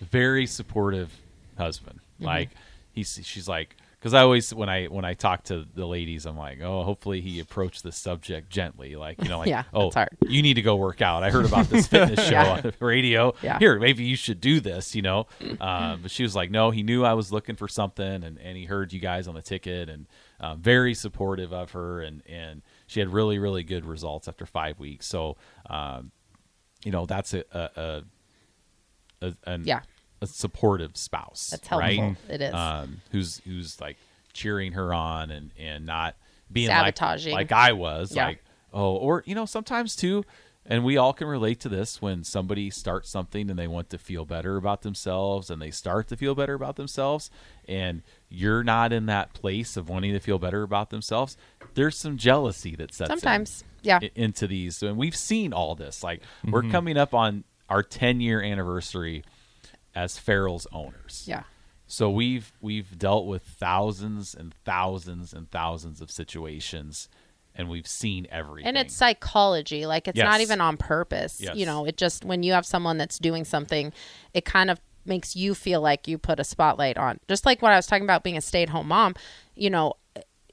very 0.00 0.46
supportive 0.46 1.12
husband. 1.56 2.00
Like 2.20 2.50
he's 2.92 3.20
she's 3.22 3.48
like 3.48 3.76
because 3.98 4.14
I 4.14 4.20
always 4.20 4.54
when 4.54 4.68
I 4.68 4.86
when 4.86 5.04
I 5.04 5.14
talk 5.14 5.44
to 5.44 5.64
the 5.74 5.84
ladies, 5.86 6.24
I'm 6.26 6.36
like, 6.36 6.60
oh, 6.62 6.84
hopefully 6.84 7.20
he 7.20 7.40
approached 7.40 7.82
the 7.82 7.90
subject 7.92 8.48
gently, 8.50 8.94
like 8.96 9.20
you 9.22 9.28
know, 9.28 9.38
like 9.40 9.48
Yeah, 9.48 9.64
oh, 9.74 9.90
you 10.28 10.40
need 10.42 10.54
to 10.54 10.62
go 10.62 10.76
work 10.76 11.02
out. 11.02 11.22
I 11.24 11.30
heard 11.30 11.44
about 11.46 11.66
this 11.66 11.86
fitness 11.88 12.24
show 12.24 12.32
Yeah. 12.32 12.50
on 12.52 12.62
the 12.62 12.74
radio. 12.80 13.34
Yeah. 13.42 13.58
Here, 13.58 13.78
maybe 13.78 14.04
you 14.04 14.14
should 14.16 14.40
do 14.40 14.60
this, 14.60 14.94
you 14.94 15.02
know. 15.02 15.26
Um, 15.60 16.02
but 16.02 16.10
she 16.12 16.22
was 16.22 16.36
like, 16.36 16.50
no, 16.50 16.70
he 16.70 16.82
knew 16.82 17.04
I 17.04 17.14
was 17.14 17.32
looking 17.32 17.56
for 17.56 17.66
something, 17.68 18.22
and, 18.24 18.38
and 18.38 18.56
he 18.56 18.64
heard 18.66 18.92
you 18.92 19.00
guys 19.00 19.26
on 19.26 19.34
the 19.34 19.42
ticket, 19.42 19.88
and 19.88 20.06
um, 20.40 20.60
very 20.60 20.94
supportive 20.94 21.52
of 21.52 21.72
her, 21.72 22.00
and 22.00 22.22
and 22.28 22.62
she 22.86 23.00
had 23.00 23.12
really 23.12 23.38
really 23.38 23.64
good 23.64 23.84
results 23.84 24.28
after 24.28 24.46
five 24.46 24.78
weeks. 24.78 25.06
So, 25.06 25.36
um, 25.68 26.12
you 26.84 26.92
know, 26.92 27.04
that's 27.06 27.34
a 27.34 27.42
a, 27.52 27.70
a, 29.22 29.26
a 29.28 29.34
an, 29.50 29.64
Yeah. 29.66 29.80
A 30.20 30.26
supportive 30.26 30.96
spouse. 30.96 31.48
That's 31.50 31.66
helpful. 31.68 31.88
Right? 32.02 32.16
It 32.28 32.40
is. 32.42 32.54
Um, 32.54 33.00
who's 33.12 33.40
who's 33.44 33.80
like 33.80 33.96
cheering 34.32 34.72
her 34.72 34.92
on 34.94 35.30
and 35.30 35.50
and 35.58 35.84
not 35.86 36.14
being 36.52 36.68
Sabotaging. 36.68 37.32
like 37.34 37.50
like 37.50 37.58
I 37.58 37.72
was 37.72 38.14
Yeah. 38.14 38.26
like 38.26 38.44
oh 38.72 38.96
or 38.96 39.22
you 39.26 39.34
know 39.34 39.46
sometimes 39.46 39.96
too 39.96 40.24
and 40.70 40.84
we 40.84 40.96
all 40.98 41.12
can 41.14 41.26
relate 41.26 41.60
to 41.60 41.68
this 41.68 42.00
when 42.02 42.22
somebody 42.24 42.68
starts 42.70 43.08
something 43.10 43.48
and 43.48 43.58
they 43.58 43.66
want 43.66 43.88
to 43.90 43.98
feel 43.98 44.24
better 44.26 44.56
about 44.58 44.82
themselves 44.82 45.50
and 45.50 45.60
they 45.62 45.70
start 45.70 46.08
to 46.08 46.16
feel 46.16 46.34
better 46.34 46.52
about 46.54 46.76
themselves 46.76 47.30
and 47.66 48.02
you're 48.28 48.62
not 48.62 48.92
in 48.92 49.06
that 49.06 49.32
place 49.32 49.76
of 49.76 49.88
wanting 49.88 50.12
to 50.12 50.20
feel 50.20 50.38
better 50.38 50.62
about 50.62 50.90
themselves 50.90 51.36
there's 51.74 51.96
some 51.96 52.16
jealousy 52.18 52.76
that 52.76 52.92
sets 52.94 53.10
in 53.10 53.18
Sometimes. 53.18 53.64
Yeah. 53.82 54.00
into 54.14 54.46
these 54.46 54.82
and 54.82 54.96
we've 54.98 55.16
seen 55.16 55.52
all 55.52 55.74
this 55.74 56.02
like 56.04 56.20
we're 56.46 56.64
coming 56.64 56.96
up 56.98 57.14
on 57.14 57.44
our 57.70 57.82
10 57.82 58.20
year 58.20 58.42
anniversary 58.42 59.24
as 60.02 60.18
Farrell's 60.18 60.66
owners 60.72 61.24
Yeah. 61.26 61.42
so 61.86 62.04
we've 62.10 62.52
we've 62.60 62.98
dealt 62.98 63.26
with 63.26 63.42
thousands 63.42 64.34
and 64.34 64.54
thousands 64.64 65.32
and 65.32 65.50
thousands 65.50 66.00
of 66.00 66.10
situations 66.10 67.08
and 67.54 67.68
we've 67.68 67.88
seen 67.88 68.28
everything. 68.30 68.68
And 68.68 68.78
it's 68.78 68.94
psychology. 68.94 69.84
Like 69.84 70.06
it's 70.06 70.16
not 70.16 70.40
even 70.40 70.60
on 70.60 70.76
purpose. 70.76 71.40
Yes. 71.40 71.56
You 71.56 71.66
know, 71.66 71.84
it 71.86 71.96
just 71.96 72.24
when 72.24 72.44
you 72.44 72.52
have 72.52 72.64
someone 72.64 72.98
that's 72.98 73.18
doing 73.18 73.44
something, 73.44 73.92
it 74.32 74.44
kind 74.44 74.70
of 74.70 74.80
makes 75.04 75.34
you 75.34 75.54
feel 75.54 75.80
like 75.80 76.06
you 76.06 76.18
put 76.18 76.38
a 76.38 76.44
spotlight 76.44 76.96
on. 76.96 77.18
Just 77.26 77.44
like 77.44 77.60
what 77.60 77.72
I 77.72 77.76
was 77.76 77.88
talking 77.88 78.04
about 78.04 78.22
being 78.22 78.36
a 78.36 78.40
stay-at-home 78.40 78.86
mom, 78.86 79.14
you 79.56 79.70
know, 79.70 79.94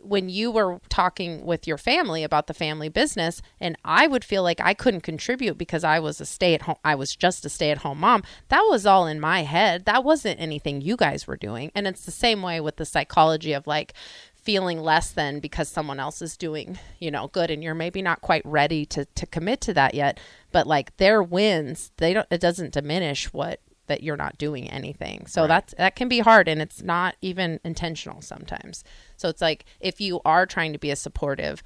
when 0.05 0.29
you 0.29 0.51
were 0.51 0.79
talking 0.89 1.45
with 1.45 1.67
your 1.67 1.77
family 1.77 2.23
about 2.23 2.47
the 2.47 2.53
family 2.53 2.89
business 2.89 3.41
and 3.59 3.77
I 3.83 4.07
would 4.07 4.23
feel 4.23 4.43
like 4.43 4.61
I 4.61 4.73
couldn't 4.73 5.01
contribute 5.01 5.57
because 5.57 5.83
I 5.83 5.99
was 5.99 6.21
a 6.21 6.25
stay 6.25 6.53
at 6.53 6.63
home 6.63 6.77
I 6.83 6.95
was 6.95 7.15
just 7.15 7.45
a 7.45 7.49
stay 7.49 7.71
at 7.71 7.79
home 7.79 7.99
mom. 7.99 8.23
That 8.49 8.65
was 8.69 8.85
all 8.85 9.07
in 9.07 9.19
my 9.19 9.43
head. 9.43 9.85
That 9.85 10.03
wasn't 10.03 10.39
anything 10.39 10.81
you 10.81 10.95
guys 10.95 11.27
were 11.27 11.37
doing. 11.37 11.71
And 11.75 11.87
it's 11.87 12.05
the 12.05 12.11
same 12.11 12.41
way 12.41 12.61
with 12.61 12.77
the 12.77 12.85
psychology 12.85 13.53
of 13.53 13.67
like 13.67 13.93
feeling 14.35 14.79
less 14.79 15.11
than 15.11 15.39
because 15.39 15.67
someone 15.67 15.99
else 15.99 16.21
is 16.21 16.37
doing, 16.37 16.77
you 16.99 17.09
know, 17.09 17.27
good 17.27 17.49
and 17.49 17.63
you're 17.63 17.73
maybe 17.73 18.01
not 18.01 18.21
quite 18.21 18.45
ready 18.45 18.85
to 18.85 19.05
to 19.05 19.25
commit 19.25 19.59
to 19.61 19.73
that 19.73 19.95
yet, 19.95 20.19
but 20.51 20.67
like 20.67 20.95
their 20.97 21.21
wins, 21.23 21.91
they 21.97 22.13
don't 22.13 22.27
it 22.29 22.39
doesn't 22.39 22.73
diminish 22.73 23.33
what 23.33 23.59
that 23.87 24.03
you're 24.03 24.17
not 24.17 24.37
doing 24.37 24.69
anything. 24.69 25.25
So 25.27 25.41
Right. 25.41 25.47
that's 25.47 25.73
that 25.77 25.95
can 25.95 26.07
be 26.07 26.19
hard 26.19 26.47
and 26.47 26.61
it's 26.61 26.81
not 26.81 27.15
even 27.21 27.59
intentional 27.63 28.21
sometimes. 28.21 28.83
So 29.17 29.29
it's 29.29 29.41
like 29.41 29.65
if 29.79 30.01
you 30.01 30.21
are 30.25 30.45
trying 30.45 30.73
to 30.73 30.79
be 30.79 30.91
a 30.91 30.95
supportive 30.95 31.61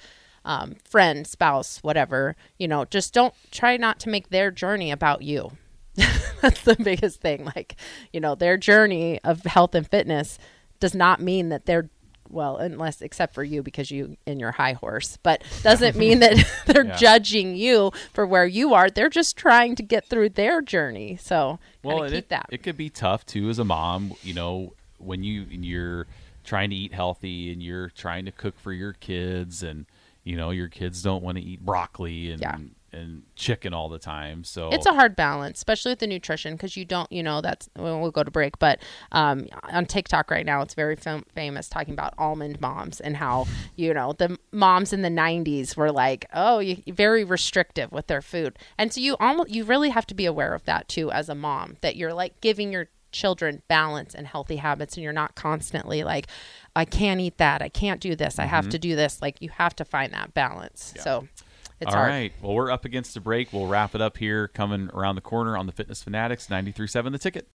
um, 0.46 0.76
friend, 0.90 1.28
spouse, 1.28 1.80
whatever, 1.84 2.36
you 2.58 2.68
know, 2.68 2.86
just 2.86 3.14
don't 3.14 3.34
try 3.52 3.78
not 3.78 4.00
to 4.02 4.10
make 4.10 4.30
their 4.30 4.52
journey 4.52 4.92
about 4.92 5.22
you. 5.22 5.52
that's 6.42 6.62
the 6.62 6.76
biggest 6.76 7.20
thing. 7.22 7.44
Like, 7.46 7.76
you 8.14 8.20
know, 8.20 8.36
their 8.36 8.58
journey 8.58 9.20
of 9.24 9.44
health 9.44 9.76
and 9.76 9.86
fitness 9.88 10.38
does 10.80 10.96
not 10.96 11.20
mean 11.20 11.50
that 11.50 11.66
they're 11.66 11.90
well, 12.30 12.58
unless 12.58 13.02
except 13.02 13.34
for 13.34 13.44
you 13.44 13.64
because 13.64 13.90
you 13.92 14.16
in 14.26 14.40
your 14.40 14.52
high 14.52 14.74
horse, 14.74 15.18
but 15.24 15.44
doesn't 15.64 15.96
mean 15.96 16.20
that 16.20 16.36
they're 16.66 16.86
Yeah. 16.86 16.96
judging 16.96 17.56
you 17.56 17.92
for 18.14 18.26
where 18.26 18.46
you 18.46 18.74
are. 18.74 18.90
They're 18.90 19.10
just 19.10 19.36
trying 19.38 19.76
to 19.78 19.84
get 19.84 20.06
through 20.08 20.30
their 20.30 20.62
journey. 20.62 21.18
So 21.22 21.60
well, 21.84 22.04
keep 22.06 22.14
it, 22.14 22.30
that. 22.30 22.46
it 22.52 22.64
could 22.64 22.78
be 22.78 22.90
tough 22.90 23.26
too 23.26 23.50
as 23.50 23.60
a 23.60 23.66
mom, 23.66 24.14
you 24.24 24.34
know, 24.34 24.74
when 25.00 25.24
you 25.24 25.46
you're 25.50 26.08
trying 26.44 26.70
to 26.70 26.76
eat 26.76 26.94
healthy 26.94 27.52
and 27.52 27.62
you're 27.62 27.90
trying 27.90 28.26
to 28.26 28.32
cook 28.32 28.60
for 28.60 28.72
your 28.74 28.94
kids 28.94 29.62
and 29.64 29.86
you 30.24 30.36
know, 30.36 30.52
your 30.52 30.68
kids 30.68 31.02
don't 31.02 31.24
want 31.24 31.38
to 31.38 31.44
eat 31.44 31.62
broccoli 31.66 32.32
and 32.32 32.42
Yeah. 32.42 32.58
And 32.94 33.24
chicken 33.36 33.74
all 33.74 33.90
the 33.90 34.00
time. 34.00 34.44
So 34.44 34.70
It's 34.72 34.86
a 34.86 34.94
hard 34.94 35.16
balance, 35.16 35.58
especially 35.58 35.92
with 35.92 36.00
the 36.00 36.08
nutrition, 36.08 36.56
because 36.56 36.76
you 36.78 36.86
don't, 36.86 37.12
you 37.12 37.24
know, 37.24 37.42
that's 37.42 37.70
when 37.76 38.02
we'll 38.02 38.12
go 38.12 38.24
to 38.24 38.32
break. 38.32 38.60
But 38.60 38.80
um, 39.12 39.48
on 39.64 39.86
TikTok 39.86 40.32
right 40.32 40.46
now, 40.46 40.62
it's 40.62 40.74
very 40.74 40.96
fam- 40.96 41.26
famous 41.34 41.70
talking 41.70 41.94
about 41.94 42.14
almond 42.18 42.60
moms 42.62 43.00
and 43.00 43.18
how, 43.18 43.48
you 43.76 43.94
know, 43.94 44.14
the 44.14 44.38
moms 44.52 44.94
in 44.94 45.02
the 45.02 45.10
90s 45.10 45.76
were 45.76 45.92
like, 45.92 46.26
oh, 46.34 46.60
you, 46.60 46.82
very 46.88 47.24
restrictive 47.24 47.92
with 47.92 48.08
their 48.08 48.22
food. 48.22 48.58
And 48.78 48.92
so 48.94 49.02
you 49.02 49.16
almost, 49.20 49.50
you 49.50 49.64
really 49.64 49.90
have 49.90 50.08
to 50.08 50.16
be 50.16 50.26
aware 50.26 50.54
of 50.54 50.66
that 50.66 50.88
too 50.88 51.12
as 51.12 51.30
a 51.30 51.36
mom, 51.36 51.78
that 51.82 51.96
you're 51.96 52.14
like 52.14 52.40
giving 52.42 52.72
your 52.72 52.90
children 53.12 53.62
balance 53.68 54.14
and 54.14 54.28
healthy 54.28 54.58
habits 54.58 54.96
and 54.96 55.04
you're 55.04 55.12
not 55.12 55.34
constantly 55.34 56.04
like 56.04 56.28
i 56.76 56.86
can't 56.86 57.20
eat 57.20 57.40
that 57.40 57.60
i 57.60 57.68
can't 57.68 58.02
do 58.02 58.16
this 58.16 58.38
i 58.38 58.46
have 58.46 58.70
to 58.70 58.78
do 58.78 58.96
this 58.96 59.20
like 59.20 59.42
you 59.42 59.50
have 59.50 59.76
to 59.76 59.84
find 59.84 60.14
that 60.14 60.32
balance 60.36 60.94
so 61.02 61.28
it's 61.82 61.92
All 61.92 61.98
hard 61.98 62.10
right. 62.10 62.34
Well, 62.42 62.54
we're 62.54 62.72
up 62.72 62.86
against 62.86 63.14
the 63.14 63.22
break. 63.22 63.54
We'll 63.54 63.68
wrap 63.68 63.96
it 63.96 64.02
up 64.02 64.18
here 64.18 64.48
coming 64.50 64.90
around 64.94 65.16
the 65.16 65.22
corner 65.22 65.56
on 65.56 65.66
the 65.66 65.72
Fitness 65.72 66.04
Fanatics 66.04 66.48
93.7 66.48 67.12
The 67.12 67.18
Ticket. 67.18 67.48